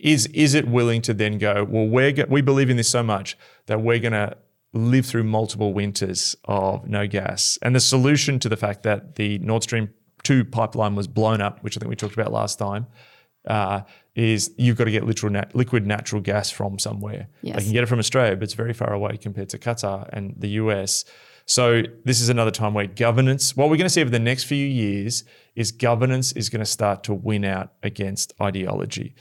[0.00, 1.64] is is it willing to then go?
[1.68, 4.36] Well, we're go- we believe in this so much that we're going to
[4.72, 7.58] live through multiple winters of no gas.
[7.62, 9.90] And the solution to the fact that the Nord Stream
[10.22, 12.86] two pipeline was blown up, which I think we talked about last time.
[13.46, 13.80] Uh,
[14.14, 17.28] is you've got to get literal nat- liquid natural gas from somewhere.
[17.40, 17.56] Yes.
[17.56, 20.34] They can get it from Australia, but it's very far away compared to Qatar and
[20.36, 21.04] the US.
[21.46, 24.44] So this is another time where governance, what we're going to see over the next
[24.44, 25.24] few years
[25.56, 29.14] is governance is going to start to win out against ideology.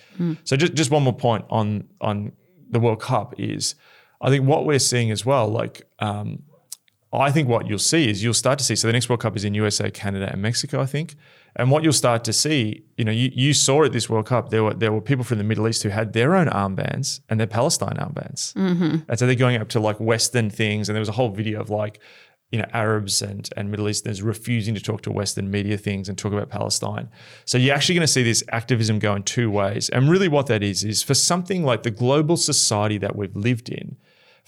[0.44, 2.34] So just, just one more point on on
[2.70, 3.76] the World Cup is
[4.22, 6.44] I think what we're seeing as well, like um,
[7.12, 8.76] I think what you'll see is you'll start to see.
[8.76, 11.16] So the next World Cup is in USA, Canada, and Mexico, I think.
[11.56, 14.50] And what you'll start to see, you know, you, you saw at this World Cup,
[14.50, 17.40] there were there were people from the Middle East who had their own armbands and
[17.40, 18.56] their Palestine armbands,
[19.10, 20.88] and so they're going up to like Western things.
[20.88, 22.00] And there was a whole video of like,
[22.52, 26.16] you know, Arabs and and Middle Easterners refusing to talk to Western media things and
[26.16, 27.10] talk about Palestine.
[27.46, 29.90] So you're actually going to see this activism go in two ways.
[29.90, 33.70] And really, what that is is for something like the global society that we've lived
[33.70, 33.98] in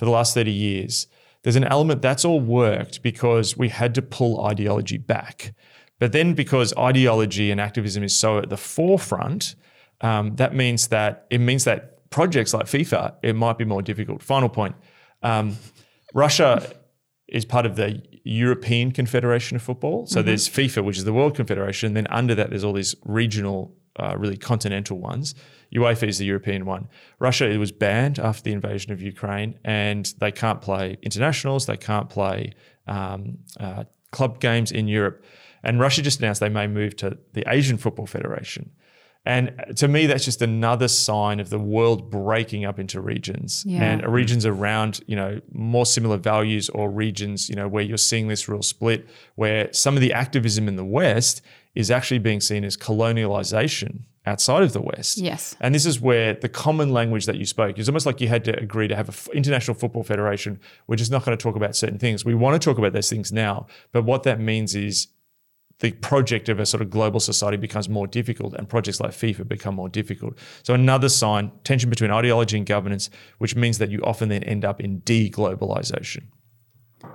[0.02, 1.06] for the last 30 years,
[1.44, 5.54] there's an element that's all worked because we had to pull ideology back.
[6.00, 9.54] But then because ideology and activism is so at the forefront,
[10.02, 14.24] um, that means that it means that projects like FIFA, it might be more difficult.
[14.24, 14.74] Final point.
[15.22, 15.58] Um,
[16.16, 16.68] Russia
[17.28, 20.08] is part of the European Confederation of Football.
[20.08, 21.94] So there's FIFA, which is the World Confederation.
[21.94, 25.36] Then under that, there's all these regional, uh, really continental ones.
[25.76, 26.88] UEFA is the European one.
[27.20, 31.66] Russia it was banned after the invasion of Ukraine, and they can't play internationals.
[31.66, 32.52] They can't play
[32.88, 35.24] um, uh, club games in Europe.
[35.64, 38.72] And Russia just announced they may move to the Asian Football Federation.
[39.24, 43.84] And to me, that's just another sign of the world breaking up into regions Yeah.
[43.84, 48.30] and regions around, you know, more similar values or regions, you know, where you're seeing
[48.30, 51.44] this real split, where some of the activism in the West
[51.76, 55.18] is actually being seen as colonialization outside of the West.
[55.18, 55.56] Yes.
[55.60, 58.44] And this is where the common language that you spoke is almost like you had
[58.46, 60.60] to agree to have an international football federation.
[60.88, 62.24] We're just not going to talk about certain things.
[62.24, 65.08] We want to talk about those things now, but what that means is
[65.80, 69.48] the project of a sort of global society becomes more difficult and projects like FIFA
[69.48, 70.38] become more difficult.
[70.62, 74.64] So another sign, tension between ideology and governance, which means that you often then end
[74.64, 76.26] up in de-globalization.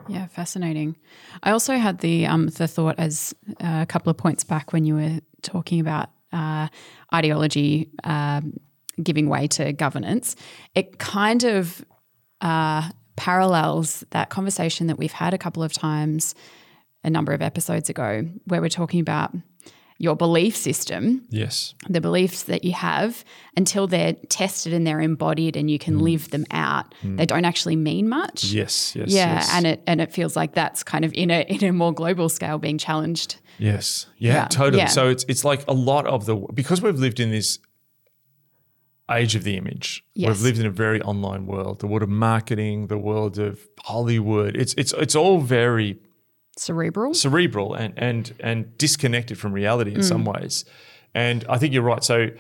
[0.08, 0.96] Yeah, fascinating.
[1.42, 4.84] I also had the um, the thought as uh, a couple of points back when
[4.84, 6.68] you were talking about uh,
[7.14, 8.54] ideology um,
[9.02, 10.36] giving way to governance.
[10.74, 11.84] It kind of
[12.40, 16.34] uh, parallels that conversation that we've had a couple of times
[17.04, 19.34] a number of episodes ago, where we're talking about
[19.98, 21.74] your belief system, Yes.
[21.88, 23.24] the beliefs that you have,
[23.56, 26.02] until they're tested and they're embodied and you can mm.
[26.02, 27.16] live them out, mm.
[27.16, 28.44] they don't actually mean much.
[28.44, 28.94] Yes.
[28.94, 29.10] Yes.
[29.10, 29.50] Yeah, yes.
[29.52, 32.28] and it and it feels like that's kind of in a in a more global
[32.28, 33.36] scale being challenged.
[33.58, 34.06] Yes.
[34.18, 34.48] Yeah, Yeah.
[34.48, 34.82] totally.
[34.82, 34.88] Yeah.
[34.88, 37.58] So it's it's like a lot of the because we've lived in this
[39.10, 40.04] age of the image.
[40.14, 40.28] Yes.
[40.28, 44.56] We've lived in a very online world, the world of marketing, the world of Hollywood.
[44.56, 45.98] It's it's it's all very
[46.56, 47.14] Cerebral.
[47.14, 50.64] cerebral and and and disconnected from reality in some ways.
[51.14, 52.02] And I think you're right.
[52.04, 52.30] So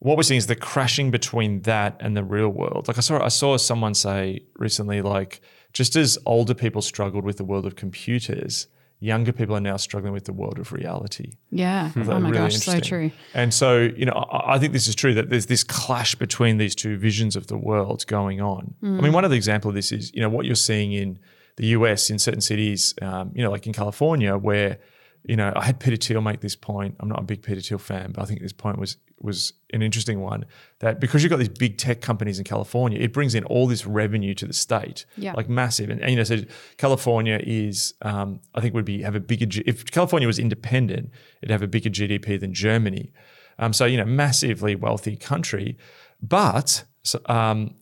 [0.00, 2.86] what we're seeing is the crashing between that and the real world.
[2.88, 5.40] Like I saw I saw someone say recently, like
[5.72, 8.68] just as older people struggled with the world of computers,
[9.00, 11.32] younger people are now struggling with the world of reality.
[11.50, 11.90] Yeah.
[11.96, 13.10] Oh my really gosh, so true.
[13.34, 16.58] And so, you know, I, I think this is true that there's this clash between
[16.58, 18.74] these two visions of the world going on.
[18.82, 19.02] I Mm.
[19.02, 21.18] mean, one of the example of this is, you know, what you're seeing in
[21.58, 24.78] the US in certain cities, um, you know, like in California, where,
[25.24, 26.96] you know, I had Peter Thiel make this point.
[27.00, 29.82] I'm not a big Peter Thiel fan, but I think this point was was an
[29.82, 30.44] interesting one
[30.78, 33.84] that because you've got these big tech companies in California, it brings in all this
[33.84, 35.32] revenue to the state, Yeah.
[35.32, 35.90] like massive.
[35.90, 36.36] And, and you know, so
[36.76, 39.46] California is, um, I think, would be have a bigger.
[39.66, 41.10] If California was independent,
[41.42, 43.12] it'd have a bigger GDP than Germany.
[43.58, 45.76] Um, so you know, massively wealthy country,
[46.22, 46.84] but
[47.26, 47.74] um,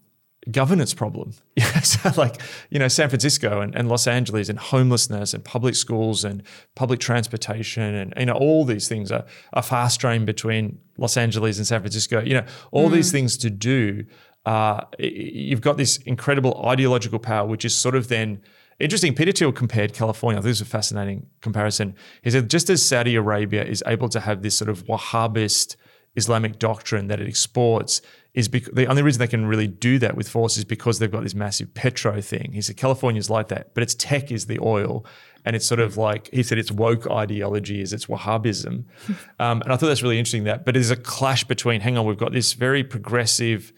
[0.50, 1.32] governance problem.
[1.82, 6.24] So like you know, San Francisco and, and Los Angeles and homelessness and public schools
[6.24, 6.42] and
[6.74, 11.58] public transportation and you know all these things are a fast train between Los Angeles
[11.58, 12.20] and San Francisco.
[12.20, 14.04] You know, all these things to do.
[14.44, 18.40] Uh, you've got this incredible ideological power, which is sort of then
[18.78, 19.14] interesting.
[19.14, 20.40] Peter Thiel compared California.
[20.40, 21.94] This is a fascinating comparison.
[22.22, 25.76] He said just as Saudi Arabia is able to have this sort of Wahhabist
[26.16, 28.00] Islamic doctrine that it exports
[28.34, 31.10] is bec- the only reason they can really do that with force is because they've
[31.10, 32.52] got this massive petro thing.
[32.52, 35.04] He said California's like that, but its tech is the oil.
[35.44, 38.84] And it's sort of like, he said it's woke ideology is its Wahhabism.
[39.38, 42.04] um, and I thought that's really interesting that, but there's a clash between, hang on,
[42.04, 43.72] we've got this very progressive,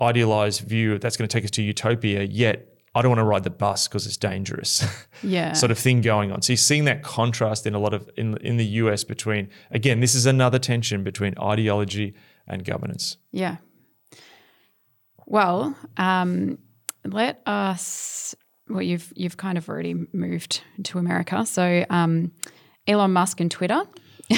[0.00, 3.44] idealized view that's going to take us to utopia, yet I don't want to ride
[3.44, 4.84] the bus because it's dangerous.
[5.22, 5.52] Yeah.
[5.52, 6.40] sort of thing going on.
[6.40, 10.00] So you're seeing that contrast in a lot of in in the US between again,
[10.00, 12.14] this is another tension between ideology
[12.48, 13.18] and governance.
[13.30, 13.58] Yeah.
[15.26, 16.58] Well, um,
[17.04, 18.34] let us.
[18.68, 22.32] Well, you've you've kind of already moved to America, so um,
[22.86, 23.82] Elon Musk and Twitter.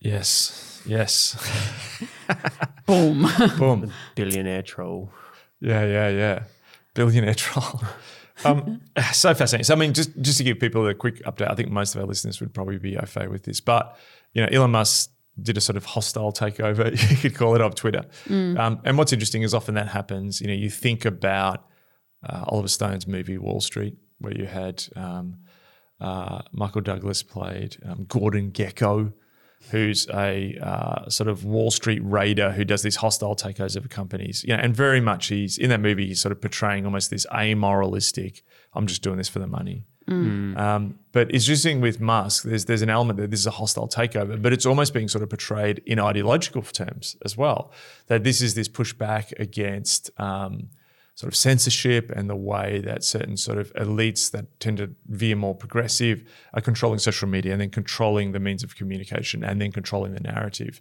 [0.00, 0.80] Yes.
[0.86, 1.36] Yes.
[2.86, 3.26] Boom.
[3.58, 3.92] Boom.
[4.14, 5.10] Billionaire troll.
[5.60, 6.42] Yeah, yeah, yeah.
[6.98, 7.80] Billionaire troll.
[8.44, 8.80] Um,
[9.12, 9.64] so fascinating.
[9.64, 12.00] So I mean, just just to give people a quick update, I think most of
[12.00, 13.96] our listeners would probably be au fait with this, but
[14.34, 17.76] you know, Elon Musk did a sort of hostile takeover, you could call it, of
[17.76, 18.04] Twitter.
[18.28, 20.40] Um, and what's interesting is often that happens.
[20.40, 21.64] You know, you think about
[22.28, 25.36] uh, Oliver Stone's movie Wall Street, where you had um,
[26.00, 29.12] uh, Michael Douglas played um, Gordon Gekko,
[29.70, 34.44] who's a uh, sort of Wall Street raider who does these hostile takeovers of companies.
[34.44, 36.06] You know, and very much he's in that movie.
[36.06, 38.42] He's sort of portraying almost this amoralistic.
[38.74, 39.84] I'm just doing this for the money.
[40.56, 42.44] Um, but it's interesting with Musk.
[42.44, 45.22] There's there's an element that this is a hostile takeover, but it's almost being sort
[45.22, 47.72] of portrayed in ideological terms as well.
[48.06, 50.10] That this is this pushback against.
[50.18, 50.70] Um,
[51.18, 55.34] sort of censorship and the way that certain sort of elites that tend to veer
[55.34, 56.22] more progressive
[56.54, 60.20] are controlling social media and then controlling the means of communication and then controlling the
[60.20, 60.80] narrative.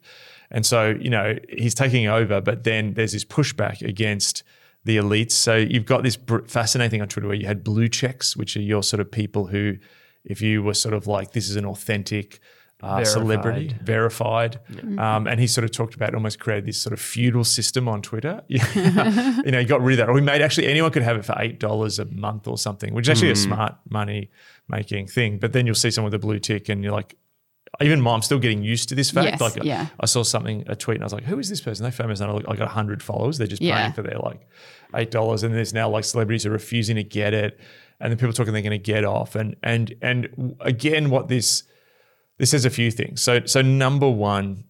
[0.51, 4.43] And so, you know, he's taking over, but then there's this pushback against
[4.85, 5.31] the elites.
[5.31, 8.83] So you've got this fascinating on Twitter where you had blue checks, which are your
[8.83, 9.77] sort of people who,
[10.23, 12.39] if you were sort of like, this is an authentic
[12.81, 14.59] uh, celebrity, verified.
[14.97, 18.01] Um, and he sort of talked about almost created this sort of feudal system on
[18.01, 18.41] Twitter.
[18.47, 20.09] you know, he got rid of that.
[20.09, 22.93] Or we made actually anyone could have it for eight dollars a month or something,
[22.93, 24.29] which is actually a smart money
[24.67, 25.39] making thing.
[25.39, 27.15] But then you'll see someone with a blue tick and you're like,
[27.81, 29.27] even mom, I'm still getting used to this fact.
[29.27, 29.87] Yes, like yeah.
[29.99, 31.83] I saw something, a tweet, and I was like, who is this person?
[31.83, 32.21] They're famous.
[32.21, 33.37] And I, look, I got 100 followers.
[33.37, 33.81] They're just Yeah.
[33.81, 34.47] paying for their like
[34.93, 35.43] $8.
[35.43, 37.59] And there's now like celebrities are refusing to get it.
[37.99, 39.35] And then people talking they're going to get off.
[39.35, 41.63] And, and, and again, what this,
[42.37, 43.21] this says a few things.
[43.21, 44.63] So, so number one,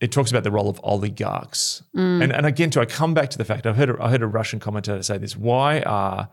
[0.00, 1.82] it talks about the role of oligarchs.
[1.94, 4.22] And, and again, too, I come back to the fact I've heard, a, I heard
[4.22, 6.30] a Russian commentator say this why are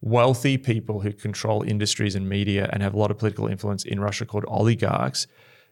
[0.00, 4.00] wealthy people who control industries and media and have a lot of political influence in
[4.00, 5.26] Russia called oligarchs,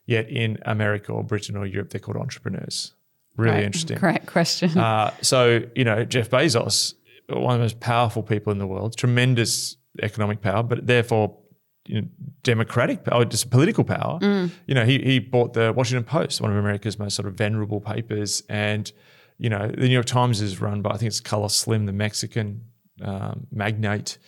[0.05, 2.93] yet in America or Britain or Europe, they're called entrepreneurs?
[3.37, 3.99] Really Great- interesting.
[3.99, 4.77] Great question.
[4.77, 6.95] Uh, so, you know, Jeff Bezos,
[7.29, 11.39] one of the most powerful people in the world, tremendous economic power, but therefore
[11.89, 12.09] you know,
[12.43, 14.18] democratic power, just political power.
[14.66, 17.80] You know, he, he bought the Washington Post, one of America's most sort of venerable
[17.80, 18.43] papers.
[18.49, 18.93] And,
[19.39, 21.93] you know, the New York Times is run by, I think it's Carlos Slim, the
[21.93, 22.64] Mexican
[23.03, 24.18] um, magnate.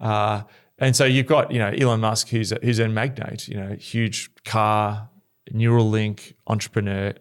[0.00, 0.42] Uh,
[0.78, 3.74] and so you've got, you know, Elon Musk, who's a, who's a magnate, you know,
[3.74, 5.08] huge car,
[5.52, 7.14] Neuralink entrepreneur.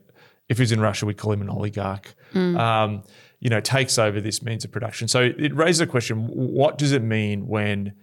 [0.49, 2.13] If he's in Russia, we'd call him an oligarch.
[2.57, 3.03] Um,
[3.39, 5.07] you know, takes over this means of production.
[5.07, 7.93] So it raises a question: What does it mean when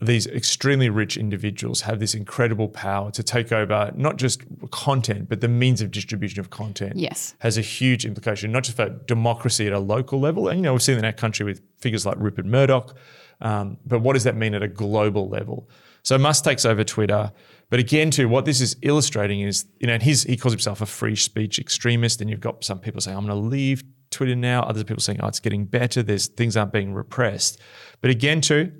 [0.00, 5.40] these extremely rich individuals have this incredible power to take over not just content, but
[5.40, 6.96] the means of distribution of content?
[6.96, 7.34] Yes.
[7.38, 10.48] has a huge implication, not just for democracy at a local level.
[10.48, 12.96] And, you know, we've seen in our country with figures like Rupert Murdoch,
[13.40, 15.68] um, but what does that mean at a global level?
[16.02, 17.32] So Musk takes over Twitter.
[17.70, 20.80] But again, too, what this is illustrating is, you know, and he's, he calls himself
[20.80, 22.20] a free speech extremist.
[22.20, 24.62] And you've got some people saying, I'm going to leave Twitter now.
[24.62, 26.02] Other people saying, oh, it's getting better.
[26.02, 27.60] There's things aren't being repressed.
[28.02, 28.70] But again, too,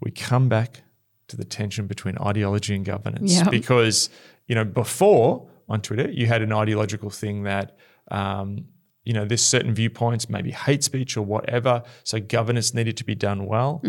[0.00, 0.82] we come back
[1.28, 3.48] to the tension between ideology and governance Yeah.
[3.50, 4.08] because
[4.46, 7.76] you know before on Twitter you had an ideological thing that
[8.10, 8.64] um,
[9.04, 11.82] you know there's certain viewpoints, maybe hate speech or whatever.
[12.04, 13.82] So governance needed to be done well.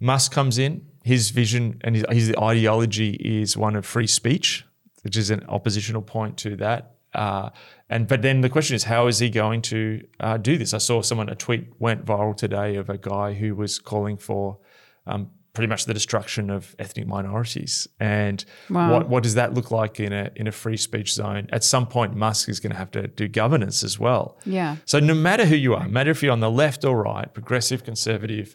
[0.00, 3.10] Musk comes in, his vision and his, his ideology
[3.40, 4.64] is one of free speech,
[5.02, 6.92] which is an oppositional point to that.
[7.14, 7.48] Uh,
[7.88, 10.74] and but then the question is, how is he going to uh, do this?
[10.74, 14.58] I saw someone a tweet went viral today of a guy who was calling for
[15.06, 17.88] um, pretty much the destruction of ethnic minorities.
[17.98, 18.92] And Wow.
[18.92, 21.48] what what does that look like in a in a free speech zone?
[21.50, 24.36] At some point, Musk is going to have to do governance as well.
[24.44, 24.76] Yeah.
[24.84, 27.32] So no matter who you are, no matter if you're on the left or right,
[27.32, 28.54] progressive, conservative,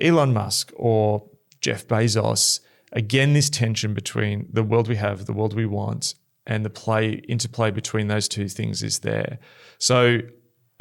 [0.00, 1.24] Elon Musk or
[1.60, 2.60] Jeff Bezos,
[2.92, 6.14] again, this tension between the world we have, the world we want,
[6.46, 9.38] and the play interplay between those two things is there.
[9.78, 10.18] So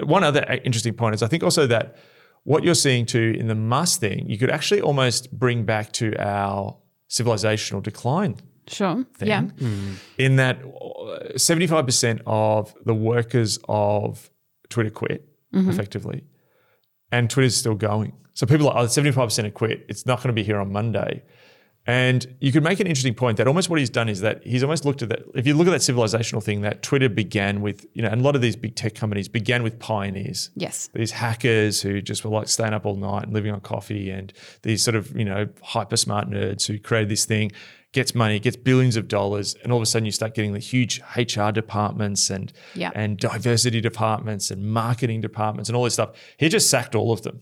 [0.04, 1.96] one other uh, interesting point is I think also that
[2.44, 6.16] what you're seeing too in the Musk thing, you could actually almost bring back to
[6.18, 6.78] our
[7.10, 8.36] civilizational decline
[8.68, 9.06] Sure.
[9.18, 9.44] thing Yeah.
[10.18, 14.30] in that uh, 75% of the workers of
[14.70, 16.24] Twitter quit effectively,
[17.12, 18.14] and Twitter's still going.
[18.34, 19.86] So people are, oh, 75% have quit.
[19.89, 21.24] It's not going to be here on Monday.
[21.88, 24.62] And you could make an interesting point that almost what he's done is that he's
[24.62, 25.24] almost looked at that.
[25.34, 28.24] If you look at that civilizational thing, that Twitter began with, you know, and a
[28.24, 30.90] lot of these big tech companies began with pioneers Yes.
[30.94, 34.32] these hackers who just were like staying up all night and living on coffee and
[34.62, 37.52] these sort of you know hyper smart nerds who created this thing
[37.94, 40.60] gets money gets billions of dollars and all of a sudden you start getting the
[40.60, 42.92] huge hr departments and Yeah.
[42.94, 47.24] and diversity departments and marketing departments and all this stuff he just sacked all of
[47.24, 47.42] them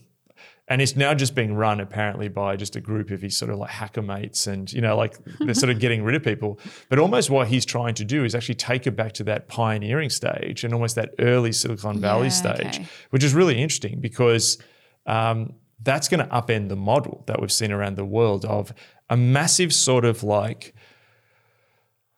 [0.69, 3.57] and it's now just being run apparently by just a group of his sort of
[3.57, 6.59] like hacker mates and you know like they're sort of getting rid of people
[6.89, 10.09] but almost what he's trying to do is actually take it back to that pioneering
[10.09, 12.85] stage and almost that early silicon valley Yeah, stage okay.
[13.09, 14.57] which is really interesting because
[15.05, 18.71] um, that's going to upend the model that we've seen around the world of
[19.09, 20.73] a massive sort of like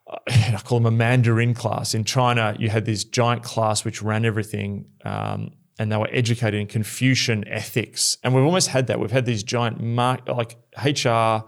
[0.29, 1.93] I call them a Mandarin class.
[1.93, 5.51] In China, you had this giant class which ran everything, um,
[5.82, 8.19] and they were educated in Confucian ethics.
[8.23, 8.99] And we've almost had that.
[8.99, 11.43] We've had these giant mar- like HR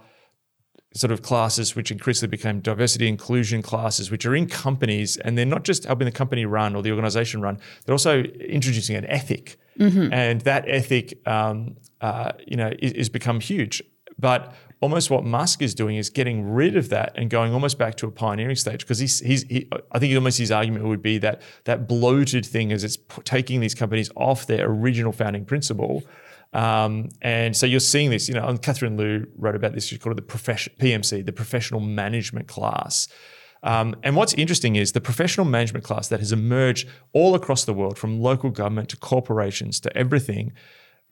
[0.95, 5.45] sort of classes, which increasingly became diversity inclusion classes, which are in companies, and they're
[5.45, 7.59] not just helping the company run or the organization run.
[7.85, 9.59] They're also introducing an ethic,
[10.11, 13.83] and that ethic, um, uh, you know, is, is become huge.
[14.17, 17.95] But almost what Musk is doing is getting rid of that and going almost back
[17.95, 21.17] to a pioneering stage because he's, he's he, I think almost his argument would be
[21.19, 26.03] that that bloated thing is it's p- taking these companies off their original founding principle.
[26.51, 29.85] Um, and so you're seeing this, you know, and Catherine Liu wrote about this.
[29.85, 33.07] She called it the profession, PMC, the professional management class.
[33.63, 37.73] Um, and what's interesting is the professional management class that has emerged all across the
[37.73, 40.51] world, from local government to corporations to everything.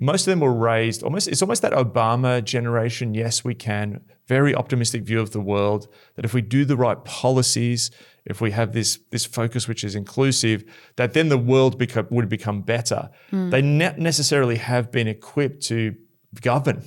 [0.03, 4.55] Most of them were raised almost, it's almost that Obama generation, yes, we can, very
[4.55, 7.91] optimistic view of the world, that if we do the right policies,
[8.25, 10.63] if we have this, this focus which is inclusive,
[10.95, 11.79] that then the world
[12.09, 13.11] would become better.
[13.29, 13.51] Hmm.
[13.51, 15.95] They not necessarily have been equipped to
[16.41, 16.83] govern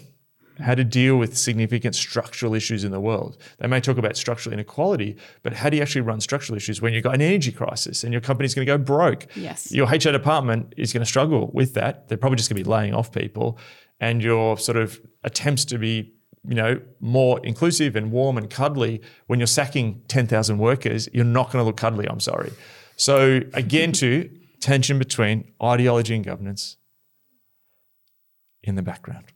[0.60, 3.36] how to deal with significant structural issues in the world.
[3.58, 6.92] They may talk about structural inequality, but how do you actually run structural issues when
[6.92, 9.26] you've got an energy crisis and your company's going to go broke?
[9.34, 9.72] Yes.
[9.72, 12.08] Your HR department is going to struggle with that.
[12.08, 13.58] They're probably just going to be laying off people.
[14.00, 16.14] And your sort of attempts to be,
[16.46, 21.50] you know, more inclusive and warm and cuddly when you're sacking 10,000 workers, you're not
[21.50, 22.52] going to look cuddly, I'm sorry.
[22.96, 24.30] So again, to
[24.60, 26.76] tension between ideology and governance
[28.62, 29.33] in the background.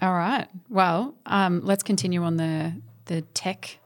[0.00, 0.46] All right.
[0.68, 2.72] Well, um, let's continue on the
[3.06, 3.78] the tech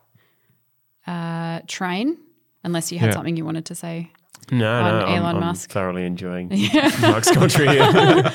[1.07, 2.17] uh, train.
[2.63, 3.13] Unless you had Yeah.
[3.15, 4.11] something you wanted to say.
[4.53, 5.71] No, On no, I'm, Elon I'm Musk.
[5.71, 6.49] thoroughly enjoying
[7.01, 7.69] Mark's country.
[7.69, 7.83] here.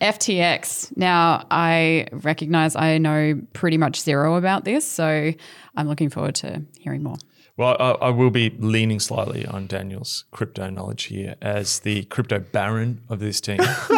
[0.00, 0.96] FTX.
[0.96, 5.32] Now, I recognize I know pretty much zero about this, so
[5.76, 7.16] I'm looking forward to hearing more.
[7.56, 12.38] Well, I, I will be leaning slightly on Daniel's crypto knowledge here as the crypto
[12.38, 13.58] baron of this team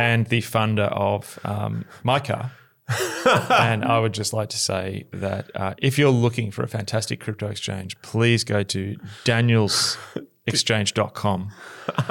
[0.00, 2.52] and the funder of um, my car.
[3.50, 7.20] and I would just like to say that uh, if you're looking for a fantastic
[7.20, 11.50] crypto exchange, please go to danielsexchange.com.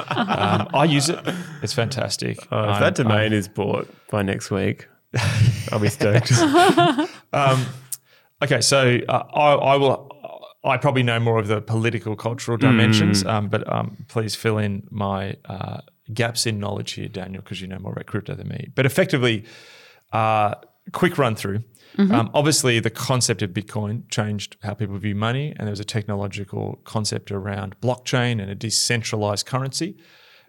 [0.08, 1.18] Um, I use it,
[1.62, 2.38] it's fantastic.
[2.50, 4.88] Oh, if I'm- that domain is bought by next week,
[5.72, 6.32] I'll be stoked.
[8.42, 10.08] Okay, so uh, I, I will.
[10.64, 14.86] I probably know more of the political, cultural dimensions, um, but um, please fill in
[14.90, 15.80] my uh,
[16.12, 18.68] gaps in knowledge here, Daniel, because you know more about crypto than me.
[18.74, 19.44] But effectively,
[20.12, 20.54] uh,
[20.92, 21.64] quick run through.
[21.98, 25.84] Um, obviously, the concept of Bitcoin changed how people view money, and there was a
[25.84, 29.96] technological concept around blockchain and a decentralized currency.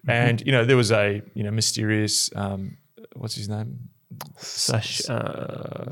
[0.08, 2.78] And you know, there was a you know mysterious um,
[3.16, 3.90] what's his name,
[4.38, 5.92] Sash, uh,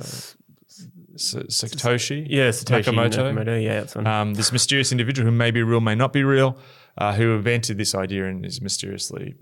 [1.16, 2.26] Satoshi.
[2.30, 3.34] yeah, Satoshi Nakamoto.
[3.34, 3.64] Nakamoto.
[3.64, 4.08] Yeah, that's one.
[4.08, 6.58] um, this mysterious individual who may be real, may not be real,
[6.98, 9.36] uh, who invented this idea and is mysteriously,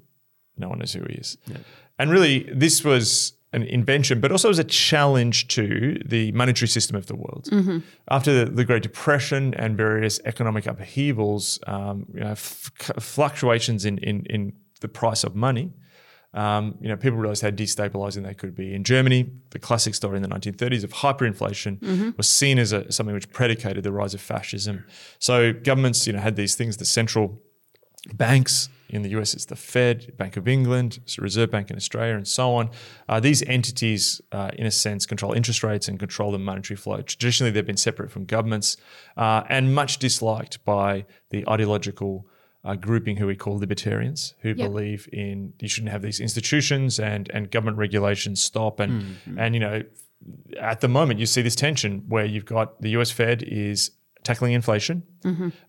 [0.57, 1.37] no one knows who he is.
[1.99, 6.95] And really, this was an invention, but also as a challenge to the monetary system
[6.97, 7.47] of the world.
[8.11, 13.97] After the, the Great Depression and various economic upheavals, um, you know, f- fluctuations in,
[13.99, 15.71] in, in the price of money,
[16.33, 18.73] um, you know, people realized how destabilizing they could be.
[18.75, 23.15] In Germany, the classic story in the 1930s of hyperinflation was seen as a, something
[23.15, 24.83] which predicated the rise of fascism.
[25.19, 27.41] So governments, you know, had these things, the central
[28.15, 28.69] banks.
[28.89, 32.15] In the US, it's the Fed, Bank of England, it's the Reserve Bank in Australia,
[32.15, 32.69] and so on.
[33.09, 37.01] Uh, these entities, uh, in a sense, control interest rates and control the monetary flow.
[37.01, 38.77] Traditionally, they've been separate from governments
[39.17, 42.27] uh, and much disliked by the ideological
[42.63, 47.29] uh, grouping who we call libertarians, who believe in you shouldn't have these institutions and
[47.33, 49.83] and government regulations stop and and you know
[50.59, 53.91] at the moment you see this tension where you've got the US Fed is
[54.23, 55.03] tackling inflation,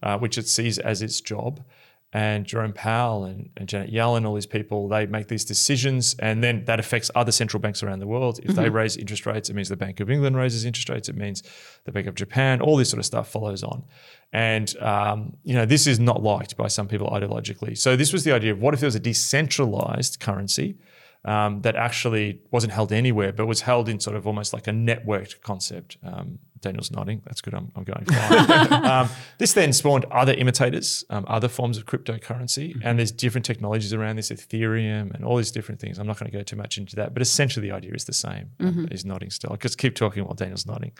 [0.03, 1.63] uh, which it sees as its job.
[2.11, 6.43] And Jerome Powell and, and Janet Yellen, all these people, they make these decisions, and
[6.43, 8.41] then that affects other central banks around the world.
[8.43, 11.11] If they raise interest rates, it means the Bank of England raises interest rates.
[11.11, 11.43] It means
[11.85, 12.63] the Bank of Japan.
[12.63, 13.85] All this sort of stuff follows on,
[14.33, 17.77] and um, you know this is not liked by some people ideologically.
[17.77, 20.79] So this was the idea of what if there was a decentralized currency
[21.25, 24.71] um, that actually wasn't held anywhere, but was held in sort of almost like a
[24.71, 25.99] networked concept.
[26.03, 27.23] Um, Daniel's nodding.
[27.25, 27.55] That's good.
[27.55, 28.05] I'm, I'm going
[28.85, 29.09] um,
[29.39, 34.17] this then spawned other imitators, um, other forms of cryptocurrency, and there's different technologies around
[34.17, 35.99] this, Ethereum, and all these different things.
[35.99, 38.13] I'm not going to go too much into that, but essentially the idea is the
[38.13, 38.51] same.
[38.61, 39.53] Um, he's nodding still.
[39.53, 40.93] I just keep talking while Daniel's nodding.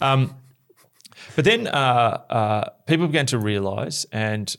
[0.00, 0.34] Um,
[1.36, 1.70] but then uh,
[2.30, 4.54] uh, people began to realize, and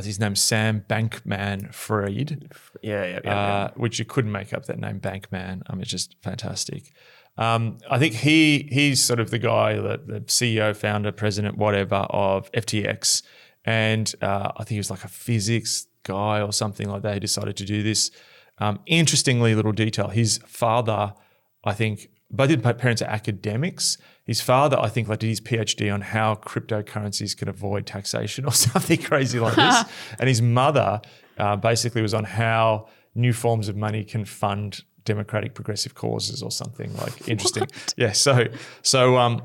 [0.00, 3.46] think his name's Sam Bankman Fried, yeah, yeah, yeah.
[3.46, 5.62] uh, which you couldn't make up that name, Bankman.
[5.68, 6.92] I mean, it's just fantastic.
[7.36, 12.06] Um, I think he he's sort of the guy, the, the CEO, founder, president, whatever
[12.10, 13.22] of FTX,
[13.64, 17.14] and uh, I think he was like a physics guy or something like that.
[17.14, 18.10] He decided to do this.
[18.58, 21.14] Um, interestingly, little detail: his father,
[21.64, 23.98] I think, both his parents are academics.
[24.24, 28.52] His father, I think, like did his PhD on how cryptocurrencies can avoid taxation or
[28.66, 29.84] something crazy like this,
[30.18, 31.00] and his mother
[31.38, 36.50] uh, basically was on how new forms of money can fund democratic progressive causes or
[36.50, 37.66] something like interesting.
[37.96, 38.12] Yeah.
[38.12, 38.46] So
[38.82, 39.42] so um,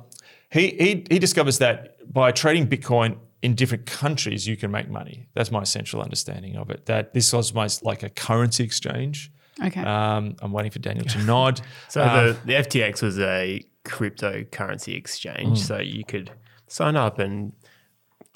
[0.51, 5.27] he, he he discovers that by trading Bitcoin in different countries, you can make money.
[5.33, 6.85] That's my essential understanding of it.
[6.87, 9.31] That this was almost like a currency exchange.
[9.64, 9.82] Okay.
[9.82, 11.62] Um, I'm waiting for Daniel to nod.
[11.89, 15.60] So Um, the, the FTX was a cryptocurrency exchange.
[15.60, 16.32] So you could
[16.68, 17.53] sign up and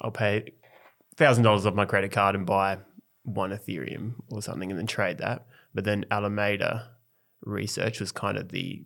[0.00, 0.52] I'll pay
[1.16, 2.78] thousand dollars off my credit card and buy
[3.22, 5.46] one Ethereum or something and then trade that.
[5.74, 6.90] But then Alameda
[7.44, 8.84] Research was kind of the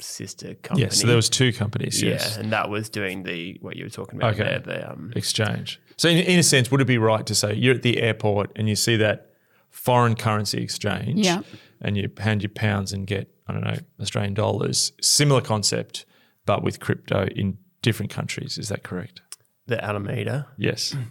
[0.00, 0.86] sister company.
[0.86, 0.90] yeah.
[0.90, 2.02] So there was two companies.
[2.02, 2.36] yeah, Yes.
[2.36, 4.44] and that was doing the what you were talking about Okay.
[4.44, 4.58] there.
[4.60, 5.80] The um, exchange.
[5.96, 8.50] So, in, in a sense, would it be right to say you're at the airport
[8.56, 9.30] and you see that
[9.74, 11.42] foreign currency exchange, Yeah.
[11.80, 14.92] and you hand your pounds and get I don't know Australian dollars?
[15.02, 16.06] Similar concept,
[16.46, 18.56] but with crypto in different countries.
[18.56, 19.20] Is that correct?
[19.66, 20.46] the Alameda.
[20.58, 20.94] Yes.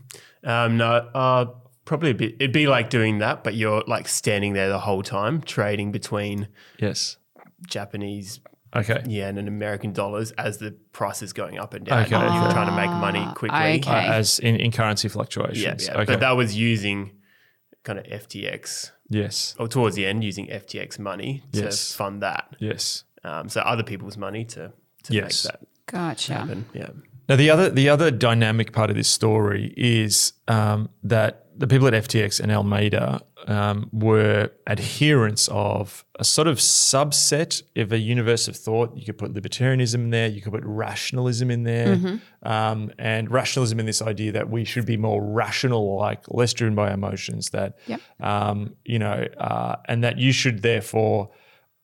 [0.45, 1.45] Um, no, uh,
[1.85, 2.35] probably a bit.
[2.35, 6.49] It'd be like doing that, but you're like standing there the whole time, trading between
[6.79, 7.15] yes.
[7.65, 8.41] Japanese
[8.75, 9.01] Okay.
[9.07, 11.99] yeah and American dollars as the price is going up and down.
[12.05, 13.57] Okay, if you're trying to make money quickly.
[13.79, 13.89] okay.
[13.89, 15.61] Uh, as in, in currency fluctuations.
[15.61, 16.01] Yeah, yeah.
[16.01, 16.11] Okay.
[16.13, 17.11] But that was using
[17.83, 19.55] kind of FTX, yes.
[19.59, 21.93] or towards the end, using FTX money to Yes.
[21.93, 22.55] fund that.
[22.59, 23.03] Yes.
[23.23, 24.71] Um, so other people's money to,
[25.03, 25.45] to Yes.
[25.45, 26.33] make that Gotcha.
[26.33, 26.65] happen.
[26.73, 26.89] Yeah.
[27.29, 31.87] Now the other the other dynamic part of this story is um, that the people
[31.87, 38.47] at FTX and Almeida um, were adherents of a sort of subset of a universe
[38.47, 38.95] of thought.
[38.95, 40.27] You could put libertarianism in there.
[40.27, 44.85] You could put rationalism in there, um, and rationalism in this idea that we should
[44.85, 47.49] be more rational, like less driven by emotions.
[47.51, 48.01] That Yep.
[48.19, 51.29] um, you know, uh, and that you should therefore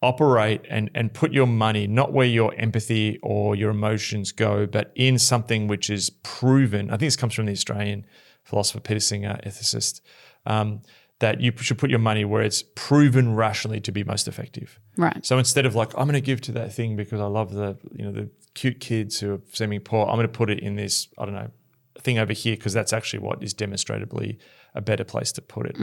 [0.02, 4.92] operate and and put your money not where your empathy or your emotions go, but
[4.94, 6.88] in something which is proven.
[6.88, 8.06] I think this comes from the Australian
[8.44, 10.00] philosopher Peter Singer, ethicist.
[10.46, 10.82] Um,
[11.18, 14.80] that you should put your money where it's proven rationally to be most effective.
[14.96, 15.24] Right.
[15.24, 17.76] So instead of like, I'm going to give to that thing because I love the
[17.92, 20.76] you know the cute kids who are seeming poor, I'm going to put it in
[20.76, 21.50] this I don't know
[21.98, 24.38] thing over here because that's actually what is demonstrably
[24.74, 25.76] a better place to put it.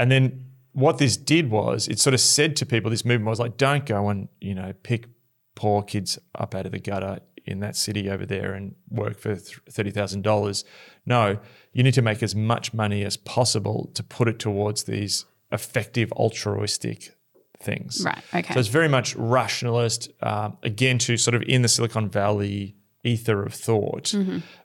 [0.00, 3.40] And then what this did was it sort of said to people, this movement was
[3.40, 5.06] like, don't go and you know pick
[5.54, 9.34] poor kids up out of the gutter in that city over there and work for
[9.36, 10.64] thirty thousand dollars.
[11.04, 11.38] No,
[11.72, 16.12] you need to make as much money as possible to put it towards these effective
[16.12, 17.16] altruistic
[17.60, 18.02] things.
[18.04, 18.22] Right.
[18.34, 18.54] Okay.
[18.54, 23.42] So it's very much rationalist, um, again, to sort of in the Silicon Valley ether
[23.42, 24.14] of thought.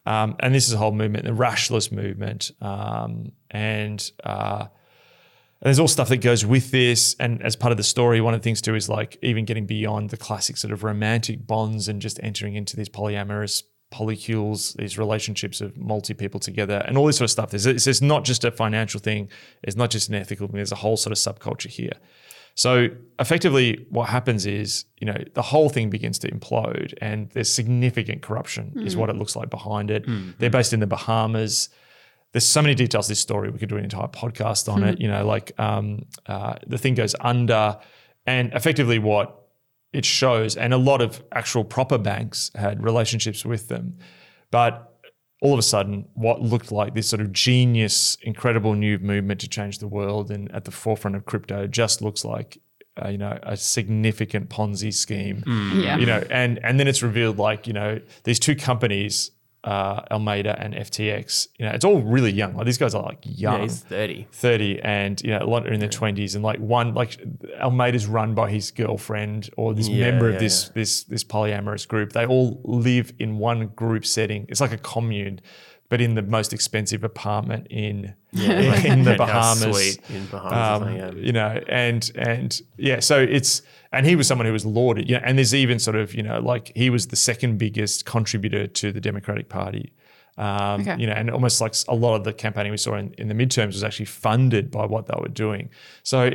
[0.06, 2.52] Um, and this is a whole movement, the rationalist movement.
[2.62, 4.68] Um, and uh,
[5.62, 7.16] there's all stuff that goes with this.
[7.20, 9.66] And as part of the story, one of the things too is like even getting
[9.66, 14.98] beyond the classic sort of romantic bonds and just entering into these polyamorous polycules, these
[14.98, 17.52] relationships of multi people together, and all this sort of stuff.
[17.52, 19.30] There's, it's, it's not just a financial thing,
[19.64, 21.94] it's not just an ethical thing, there's a whole sort of subculture here.
[22.56, 22.90] So
[23.20, 28.24] effectively, what happens is, you know, the whole thing begins to implode, and there's significant
[28.24, 29.00] corruption, is mm.
[29.00, 30.06] what it looks like behind it.
[30.06, 30.32] Mm-hmm.
[30.40, 31.70] They're based in the Bahamas.
[32.34, 33.50] There's so many details to this story.
[33.50, 35.00] We could do an entire podcast on it.
[35.00, 37.78] You know, like um, uh, the thing goes under,
[38.26, 39.48] and effectively what
[39.94, 43.98] it shows, and a lot of actual proper banks had relationships with them,
[44.52, 44.98] but
[45.42, 49.48] all of a sudden, what looked like this sort of genius, incredible new movement to
[49.48, 52.58] change the world and at the forefront of crypto just looks like,
[53.04, 55.44] uh, you know, a significant Ponzi scheme.
[55.76, 55.98] Yeah.
[55.98, 59.32] You know, and and then it's revealed like you know these two companies,
[59.68, 61.50] uh, Almeida and FTX.
[61.60, 62.56] You know, it's all really young.
[62.56, 63.56] Like these guys are like young.
[63.56, 64.28] Yeah, he's 30.
[64.32, 67.20] 30 and you know a lot are in their 20s and like one like
[67.60, 71.86] Almeida's run by his girlfriend or this Yeah, member yeah, of this this this polyamorous
[71.86, 75.42] group they all live in one group setting it's like a commune
[75.90, 81.12] but in the most expensive apartment in in the Bahamas in Bahamas um, yeah.
[81.12, 83.62] you know and and yeah so it's
[83.92, 86.24] and he was someone who was lauded you know and there's even sort of you
[86.24, 89.94] know like he was the second biggest contributor to the Democratic Party
[90.38, 90.98] um, Okay.
[91.00, 93.34] you know, and almost like a lot of the campaigning we saw in, in the
[93.34, 95.70] midterms was actually funded by what they were doing.
[96.04, 96.32] So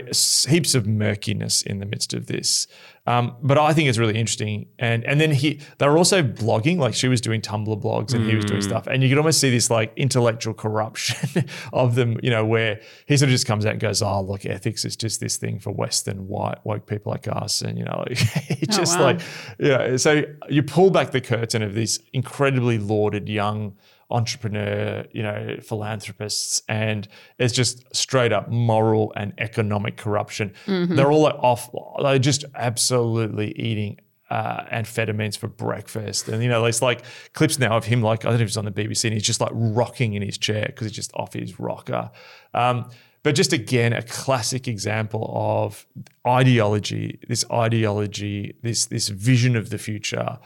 [0.48, 2.66] heaps of murkiness in the midst of this.
[3.04, 4.68] Um, but I think it's really interesting.
[4.78, 8.24] And and then he they were also blogging, like she was doing Tumblr blogs and
[8.24, 8.86] he was doing stuff.
[8.86, 13.16] And you could almost see this like intellectual corruption of them, you know, where he
[13.16, 15.72] sort of just comes out and goes, Oh, look, ethics is just this thing for
[15.72, 17.60] Western white woke people like us.
[17.62, 18.12] And you know, like
[18.62, 19.04] it's Oh, just wow.
[19.06, 19.20] like
[19.58, 19.96] yeah.
[19.96, 23.74] So you pull back the curtain of these incredibly lauded young
[24.12, 27.08] entrepreneur, you know, philanthropists, and
[27.38, 30.54] it's just straight up moral and economic corruption.
[30.94, 33.98] They're all like off, they're just absolutely eating
[34.30, 36.28] uh, amphetamines for breakfast.
[36.28, 37.04] And, you know, there's like
[37.34, 39.22] clips now of him, like, I don't know if it's on the BBC, and he's
[39.22, 42.10] just like rocking in his chair because he's just off his rocker.
[42.54, 42.88] Um,
[43.22, 45.86] but just again, a classic example of
[46.26, 50.38] ideology, this ideology, this this vision of the future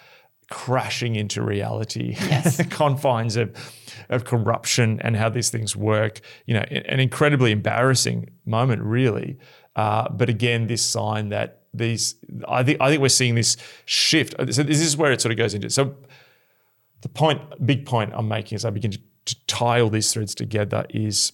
[0.51, 2.57] crashing into reality, Yes.
[2.57, 3.53] the confines of,
[4.09, 6.21] of corruption and how these things work.
[6.47, 9.39] You know, an incredibly embarrassing moment, really.
[9.75, 12.15] Uh, but again, this sign that these,
[12.49, 14.35] I think, I think we're seeing this shift.
[14.53, 15.69] So this is where it sort of goes into.
[15.69, 15.97] So
[17.03, 20.35] the point, big point I'm making as I begin to, to tie all these threads
[20.35, 21.33] together is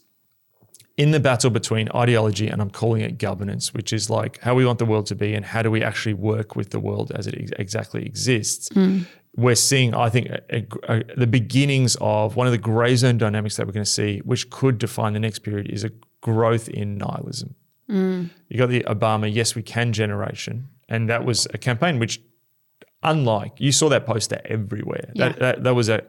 [0.97, 4.67] in the battle between ideology and I'm calling it governance, which is like how we
[4.67, 7.27] want the world to be and how do we actually work with the world as
[7.27, 8.69] it ex- exactly exists.
[8.75, 9.01] Hmm.
[9.35, 13.17] We're seeing, I think, a, a- a- the beginnings of one of the grey zone
[13.17, 15.91] dynamics that we're going to see, which could define the next period, is a
[16.21, 17.55] growth in nihilism.
[17.89, 18.25] Hmm.
[18.49, 22.21] You got the Obama "Yes, we can" generation, and that was a campaign which
[23.03, 25.11] unlike you saw that poster everywhere.
[25.17, 26.03] That, that that was a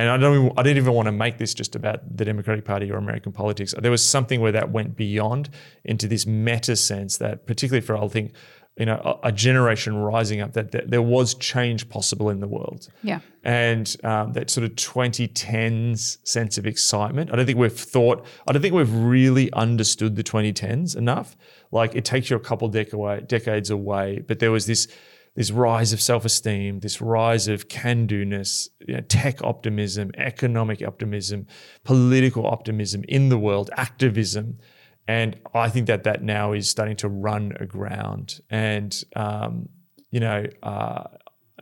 [0.00, 2.64] and I don't even, I didn't even want to make this just about the Democratic
[2.64, 3.74] Party or American politics.
[3.80, 5.50] There was something where that went beyond
[5.84, 8.32] into this meta sense that particularly for I think
[8.78, 12.46] you know, a, a generation rising up that, that there was change possible in the
[12.48, 13.18] world Yeah.
[13.44, 17.30] and um, that sort of 2010s sense of excitement.
[17.32, 21.36] I don't think we've thought, I don't think we've really understood the 2010s enough.
[21.72, 24.88] Like it takes you a couple dec- away, decades away, but there was this
[25.36, 31.46] this rise of self-esteem, this rise of can-do-ness, you know, tech optimism, economic optimism,
[31.84, 34.58] political optimism in the world, activism.
[35.06, 38.40] And I think that that now is starting to run aground.
[38.50, 39.68] And, um,
[40.10, 41.04] you know, uh,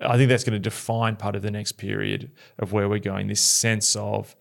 [0.00, 3.26] I think that's going to define part of the next period of where we're going.
[3.26, 4.34] This sense of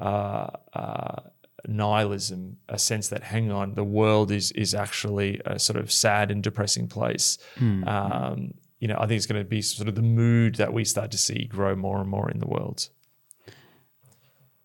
[0.00, 1.22] uh, uh,
[1.66, 6.30] nihilism, a sense that hang on, the world is is actually a sort of sad
[6.30, 7.38] and depressing place.
[7.86, 10.84] Um, you know, I think it's going to be sort of the mood that we
[10.84, 12.88] start to see grow more and more in the world.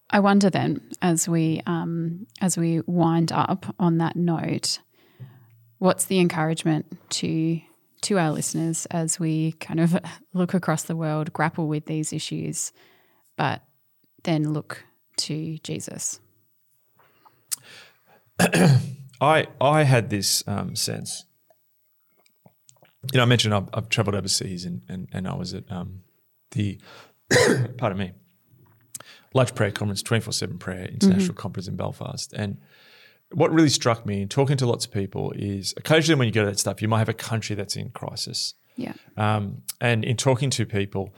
[0.10, 4.80] I wonder then, as we um, as we wind up on that note,
[5.78, 7.62] what's the encouragement to
[8.02, 10.00] to our listeners as we kind of
[10.34, 12.72] look across the world, grapple with these issues,
[13.36, 13.62] but
[14.24, 14.84] then look
[15.18, 16.20] to Jesus?
[19.22, 21.27] I I had this um, sense.
[23.14, 26.02] You know, I mentioned I've, I've traveled overseas and, and and I was at um,
[26.52, 26.80] the
[27.78, 28.12] pardon me,
[29.34, 32.58] large prayer conference, twenty four seven prayer international conference in Belfast, and
[33.34, 36.46] what really struck me in talking to lots of people is occasionally when you go
[36.46, 38.94] to that stuff, you might have a country that's in crisis, Yeah.
[39.18, 41.14] um, and in talking to people,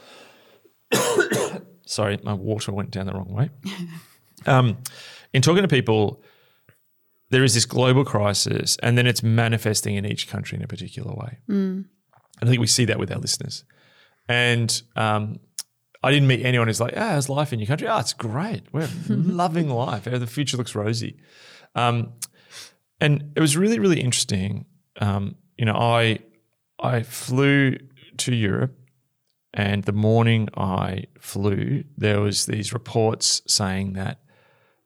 [1.86, 3.50] sorry, my water went down the wrong way.
[4.46, 4.78] Um,
[5.34, 6.24] in talking to people,
[7.30, 11.14] there is this global crisis, and then it's manifesting in each country in a particular
[11.14, 11.38] way.
[12.42, 13.64] And I think we see that with our listeners.
[14.28, 15.40] And um,
[16.04, 17.88] I didn't meet anyone who's like, "Ah, how's life in your country?
[17.88, 18.64] Oh, it's great.
[18.72, 20.06] We're loving life.
[20.06, 21.18] The future looks rosy."
[21.76, 22.14] Um,
[23.02, 24.66] and it was really, really interesting.
[25.00, 26.20] Um, you know, I
[26.80, 27.78] I flew
[28.18, 28.78] to Europe,
[29.54, 34.20] and the morning I flew, there was these reports saying that,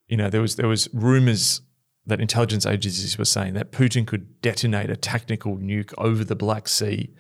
[0.08, 1.62] you know, there was there was rumors
[2.06, 6.68] that intelligence agencies were saying that Putin could detonate a tactical nuke over the Black
[6.68, 7.14] Sea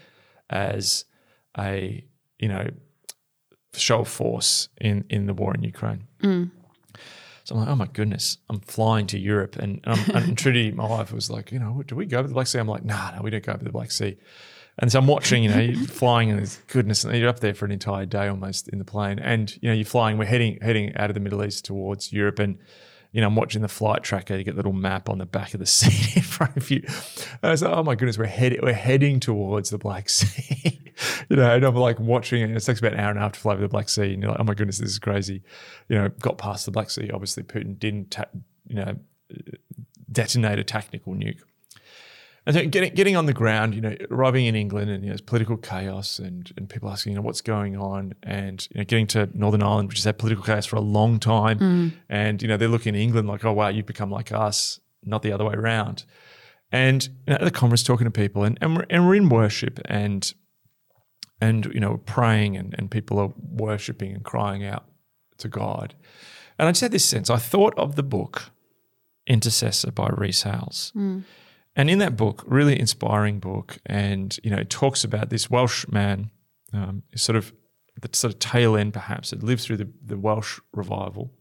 [0.49, 1.05] as
[1.57, 2.05] a
[2.39, 2.69] you know
[3.73, 6.07] show of force in in the war in Ukraine.
[7.43, 10.87] So I'm like, oh my goodness, I'm flying to Europe, and, um, and Trudy, my
[10.87, 12.59] wife, was like, you know, do we go over the Black Sea?
[12.59, 14.17] I'm like, nah, no, we don't go over the Black Sea.
[14.79, 17.65] And so I'm watching, you know, you're flying and goodness, and you're up there for
[17.65, 20.17] an entire day almost in the plane, and you know, you're flying.
[20.17, 22.57] We're heading heading out of the Middle East towards Europe, and
[23.13, 24.35] you know, I'm watching the flight tracker.
[24.35, 26.81] You get the little map on the back of the seat in front of you.
[26.83, 30.81] And I was like, oh my goodness, we're heading we're heading towards the Black Sea.
[31.29, 32.45] you know, and I'm like watching it.
[32.45, 34.13] And it takes about an hour and a half to fly over the Black Sea,
[34.13, 35.43] and you're like, oh my goodness, this is crazy.
[35.87, 37.11] You know, got past the Black Sea.
[37.13, 38.25] Obviously, Putin didn't, ta-
[38.67, 38.95] you know,
[39.31, 39.51] uh,
[40.11, 41.41] detonate a tactical nuke.
[42.45, 45.11] And so getting getting on the ground, you know, arriving in England and you know,
[45.13, 48.83] there's political chaos and, and people asking, you know, what's going on, and you know,
[48.83, 51.93] getting to Northern Ireland, which has had political chaos for a long time, mm.
[52.09, 55.21] and you know, they're looking at England like, oh wow, you've become like us, not
[55.21, 56.03] the other way around.
[56.71, 59.29] And you know, at the conference, talking to people, and and we're, and we're in
[59.29, 60.33] worship, and
[61.39, 64.83] and you know, praying, and and people are worshiping and crying out
[65.37, 65.95] to God.
[66.59, 67.29] And I just had this sense.
[67.29, 68.51] I thought of the book
[69.27, 70.91] Intercessor by Rees Howells.
[70.93, 71.23] Mm.
[71.75, 75.87] And in that book, really inspiring book, and you know, it talks about this Welsh
[75.87, 76.29] man,
[76.71, 77.51] um, sort of
[77.99, 81.31] the sort of tail end perhaps, that lived through the, the Welsh revival,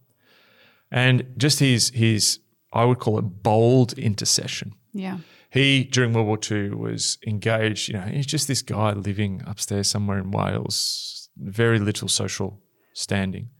[0.90, 2.40] and just his his
[2.72, 4.74] I would call it bold intercession.
[4.94, 5.18] Yeah.
[5.50, 7.88] He during World War II was engaged.
[7.88, 12.58] You know, he's just this guy living upstairs somewhere in Wales, very little social
[12.94, 13.50] standing.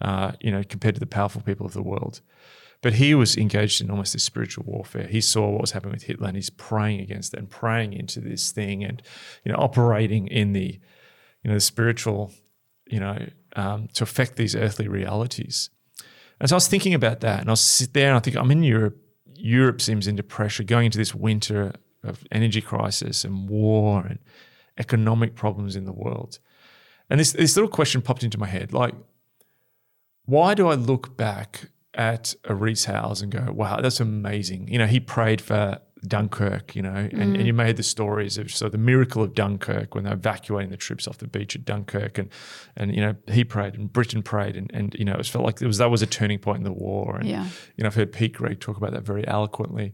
[0.00, 2.22] Uh, you know, compared to the powerful people of the world.
[2.82, 5.06] But he was engaged in almost this spiritual warfare.
[5.06, 8.20] He saw what was happening with Hitler and he's praying against it and praying into
[8.20, 9.02] this thing and,
[9.44, 10.80] you know, operating in the,
[11.42, 12.32] you know, the spiritual,
[12.86, 15.68] you know, um, to affect these earthly realities.
[16.40, 18.50] And so I was thinking about that and I sit there and I think I'm
[18.50, 18.96] in Europe.
[19.34, 24.18] Europe seems into pressure, going into this winter of energy crisis and war and
[24.78, 26.38] economic problems in the world.
[27.10, 28.94] And this, this little question popped into my head like,
[30.24, 31.70] why do I look back
[32.00, 34.68] at a Rees Howells and go, wow, that's amazing?
[34.68, 35.78] You know, he prayed for
[36.08, 37.56] Dunkirk, you know, and, and you mm.
[37.56, 41.18] made the stories of so the miracle of Dunkirk when they're evacuating the troops off
[41.18, 42.30] the beach at Dunkirk, and
[42.74, 45.60] and you know he prayed and Britain prayed, and and you know it felt like
[45.60, 47.44] it was that was a turning point in the war, and Yeah.
[47.76, 49.92] you know I've heard Pete Greig talk about that very eloquently,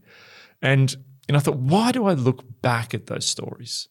[0.62, 0.92] and
[1.26, 3.88] you know I thought why do I look back at those stories,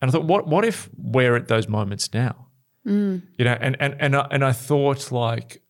[0.00, 2.46] and I thought what what if we're at those moments now,
[2.86, 3.20] mm.
[3.36, 5.61] you know, and and and I, and I thought like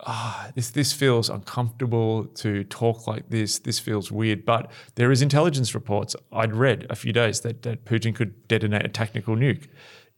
[0.00, 3.58] ah, this this feels uncomfortable to talk like this.
[3.58, 4.44] This feels weird.
[4.44, 8.84] But there is intelligence reports I'd read a few days that, that Putin could detonate
[8.84, 9.68] a tactical nuke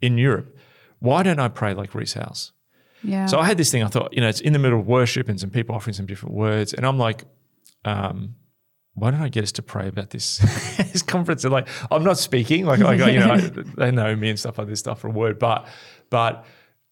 [0.01, 0.57] in Europe.
[0.99, 2.53] Why don't I pray like Rees Howells?
[3.03, 3.27] Yeah.
[3.27, 3.85] So I had this thing.
[3.85, 6.07] I thought, you know, it's in the middle of worship and some people offering some
[6.07, 7.25] different words, and I'm like,
[7.85, 8.35] um,
[8.95, 10.39] why don't I get us to pray about this
[10.93, 11.45] this conference?
[11.45, 13.37] And like, I'm not speaking, like, like you know,
[13.77, 15.69] they know me and stuff like this stuff for a word, but
[16.11, 16.45] but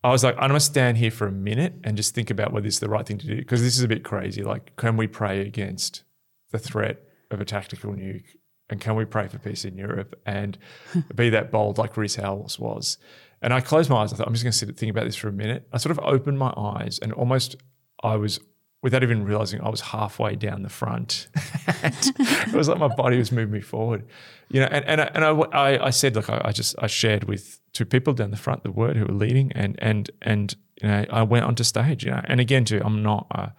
[0.04, 2.64] I was like, I'm gonna stand here for a minute and just think about whether
[2.64, 4.42] this is the right thing to do because this is a bit crazy.
[4.42, 6.04] Like, can we pray against
[6.52, 8.26] the threat of a tactical nuke?
[8.68, 10.58] And can we pray for peace in Europe and
[11.14, 12.98] be that bold like Rees Howells was?
[13.40, 14.12] And I closed my eyes.
[14.12, 15.68] I thought, I'm just going to sit and think about this for a minute.
[15.72, 17.54] I sort of opened my eyes and almost
[18.02, 18.40] I was,
[18.86, 21.26] without even realizing, I was halfway down the front.
[21.66, 24.06] it was like my body was moving me forward,
[24.48, 24.68] you know.
[24.70, 27.58] And and I, and I, I, I said, look, I, I just I shared with
[27.72, 31.04] two people down the front the word who were leading, and and and you know,
[31.10, 32.20] I went onto stage, you know.
[32.26, 33.26] And again, too, I'm not.
[33.32, 33.52] A,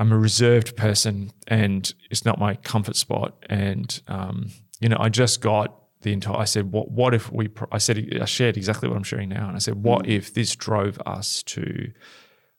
[0.00, 3.44] I'm a reserved person, and it's not my comfort spot.
[3.50, 6.36] And um, you know, I just got the entire.
[6.36, 6.92] I said, "What?
[6.92, 9.82] What if we?" I said, I shared exactly what I'm sharing now, and I said,
[9.82, 11.90] "What if this drove us to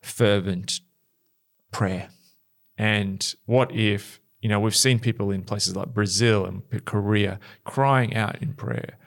[0.01, 0.81] fervent
[1.71, 2.09] prayer?"
[2.77, 8.15] And what if you know we've seen people in places like Brazil and Korea crying
[8.15, 8.97] out in prayer,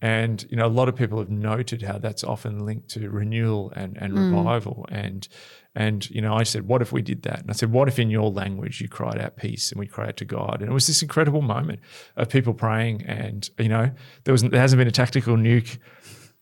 [0.00, 3.72] and you know a lot of people have noted how that's often linked to renewal
[3.76, 4.34] and and mm.
[4.34, 4.86] revival.
[4.88, 5.28] And
[5.74, 7.40] and you know I said, what if we did that?
[7.40, 10.08] And I said, what if in your language you cried out peace and we cried
[10.08, 10.60] out to God?
[10.60, 11.80] And it was this incredible moment
[12.16, 13.90] of people praying, and you know
[14.24, 15.78] there was there hasn't been a tactical nuke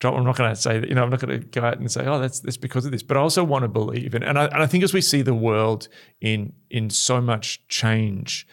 [0.00, 0.14] drop.
[0.14, 1.90] I'm not going to say that, you know, I'm not going to go out and
[1.90, 3.02] say, oh, that's that's because of this.
[3.02, 5.22] But I also want to believe, and and I, and I think as we see
[5.22, 5.88] the world
[6.20, 8.46] in in so much change,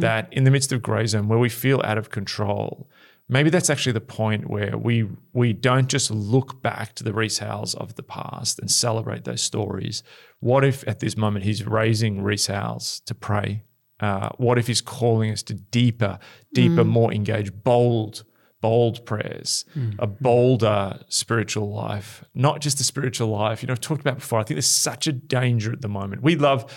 [0.00, 2.88] that in the midst of grey zone where we feel out of control,
[3.28, 7.38] maybe that's actually the point where we we don't just look back to the Rees
[7.38, 10.02] Howells of the past and celebrate those stories.
[10.40, 13.62] What if at this moment he's raising Rees Howells to pray?
[13.98, 16.18] Uh, what if he's calling us to deeper,
[16.52, 18.24] deeper, more engaged, bold
[18.60, 19.94] bold prayers, mm.
[19.98, 23.62] a bolder spiritual life, not just a spiritual life.
[23.62, 24.38] You know, I've talked about before.
[24.38, 26.22] I think there's such a danger at the moment.
[26.22, 26.72] We love.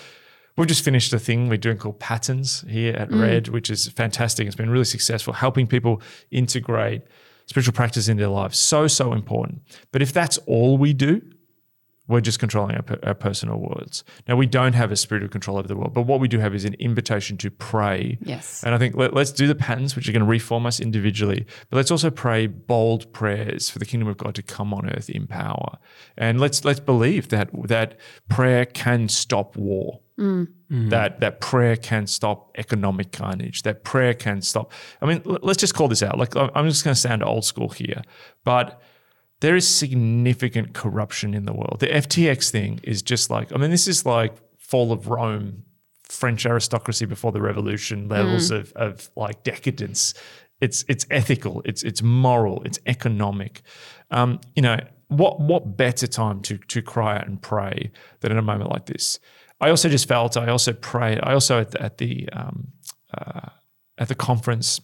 [0.57, 3.21] We've just finished a thing we're doing called Patterns here at mm.
[3.21, 4.45] Red, which is fantastic.
[4.45, 6.01] It's been really successful, helping people
[6.31, 7.03] integrate
[7.45, 8.59] spiritual practice into their lives.
[8.59, 9.61] So, so important.
[9.91, 11.21] But if that's all we do,
[12.09, 14.03] we're just controlling our, our personal worlds.
[14.27, 16.39] Now, we don't have a spirit of control over the world, but what we do
[16.39, 18.17] have is an invitation to pray.
[18.21, 18.63] Yes.
[18.63, 21.45] And I think let, us do the patterns, which are going to reform us individually,
[21.69, 25.09] but let's also pray bold prayers for the kingdom of God to come on earth
[25.09, 25.77] in power.
[26.17, 30.01] And let's let's believe that that prayer can stop war.
[30.17, 30.47] Mm.
[30.71, 30.89] Mm.
[30.89, 33.61] That that prayer can stop economic carnage.
[33.61, 34.71] That prayer can stop.
[35.01, 36.17] I mean, l- let's just call this out.
[36.17, 38.01] Like I'm just going to sound old school here,
[38.43, 38.81] but
[39.41, 41.77] there is significant corruption in the world.
[41.79, 45.63] The FTX thing is just like, I mean, this is like fall of Rome,
[46.03, 50.13] French aristocracy before the revolution levels of, of like decadence.
[50.59, 53.61] It's it's ethical, it's it's moral, it's economic.
[54.11, 54.77] Um, you know,
[55.07, 58.87] what what better time to to cry out and pray than in a moment like
[58.87, 59.19] this?
[59.61, 62.69] I also just felt, I also prayed, I also at the, at the um,
[63.17, 63.49] uh,
[63.97, 64.81] at the conference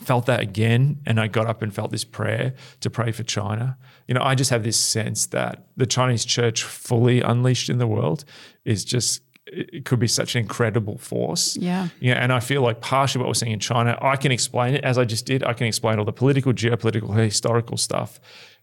[0.00, 3.78] felt that again and I got up and felt this prayer to pray for China.
[4.08, 7.86] You know, I just have this sense that the Chinese church fully unleashed in the
[7.86, 8.24] world
[8.64, 11.56] is just it could be such an incredible force.
[11.56, 11.88] Yeah.
[12.00, 14.82] Yeah, and I feel like partially what we're seeing in China, I can explain it
[14.84, 15.44] as I just did.
[15.44, 18.20] I can explain all the political, geopolitical, historical stuff.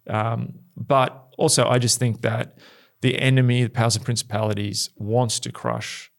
[0.08, 2.58] Um, but also, I just think that
[3.02, 6.12] the enemy, the powers and principalities, wants to crush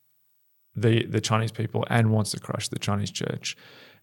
[0.75, 3.57] the the Chinese people and wants to crush the Chinese church.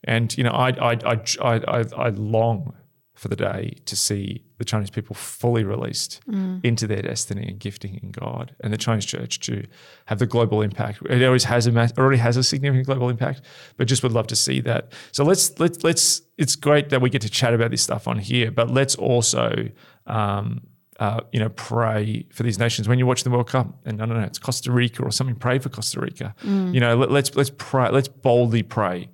[0.03, 2.73] And you know, I I I I, I, I long
[3.15, 6.21] for the day to see the Chinese people fully released
[6.63, 9.65] into their destiny and gifting in God, and the Chinese church to
[10.05, 11.01] have the global impact.
[11.09, 13.41] It always has a mass, already has a significant global impact,
[13.75, 14.93] but just would love to see that.
[15.11, 16.21] So let's let's let's.
[16.37, 19.69] It's great that we get to chat about this stuff on here, but let's also.
[20.07, 20.61] Um,
[20.99, 22.89] uh, you know, pray for these nations.
[22.89, 25.35] When you watch the World Cup, and I don't know, it's Costa Rica or something.
[25.37, 26.35] Pray for Costa Rica.
[26.73, 27.89] You know, let, let's let's pray.
[27.89, 29.09] Let's boldly pray,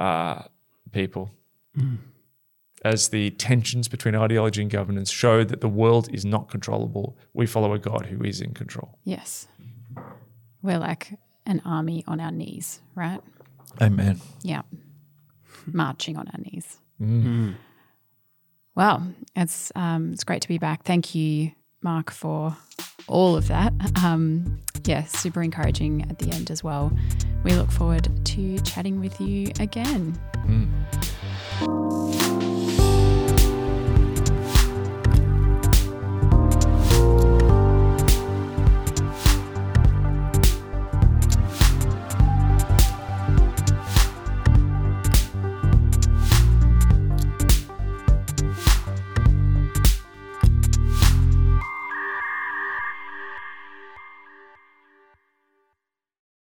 [0.00, 0.42] uh,
[0.92, 1.30] people,
[2.84, 7.16] as the tensions between ideology and governance show that the world is not controllable.
[7.34, 8.98] We follow a God who is in control.
[9.04, 9.46] Yes.
[10.62, 13.20] We're like an army on our knees, right?
[13.80, 14.20] Amen.
[14.42, 14.62] Yeah.
[15.66, 16.78] Marching on our knees.
[18.74, 19.02] Wow.
[19.36, 20.84] It's um, it's great to be back.
[20.84, 22.56] Thank you, Mark, for
[23.06, 23.72] all of that.
[24.02, 26.92] Um, yeah, super encouraging at the end as well.
[27.44, 30.18] We look forward to chatting with you again.
[30.46, 32.29] Mm.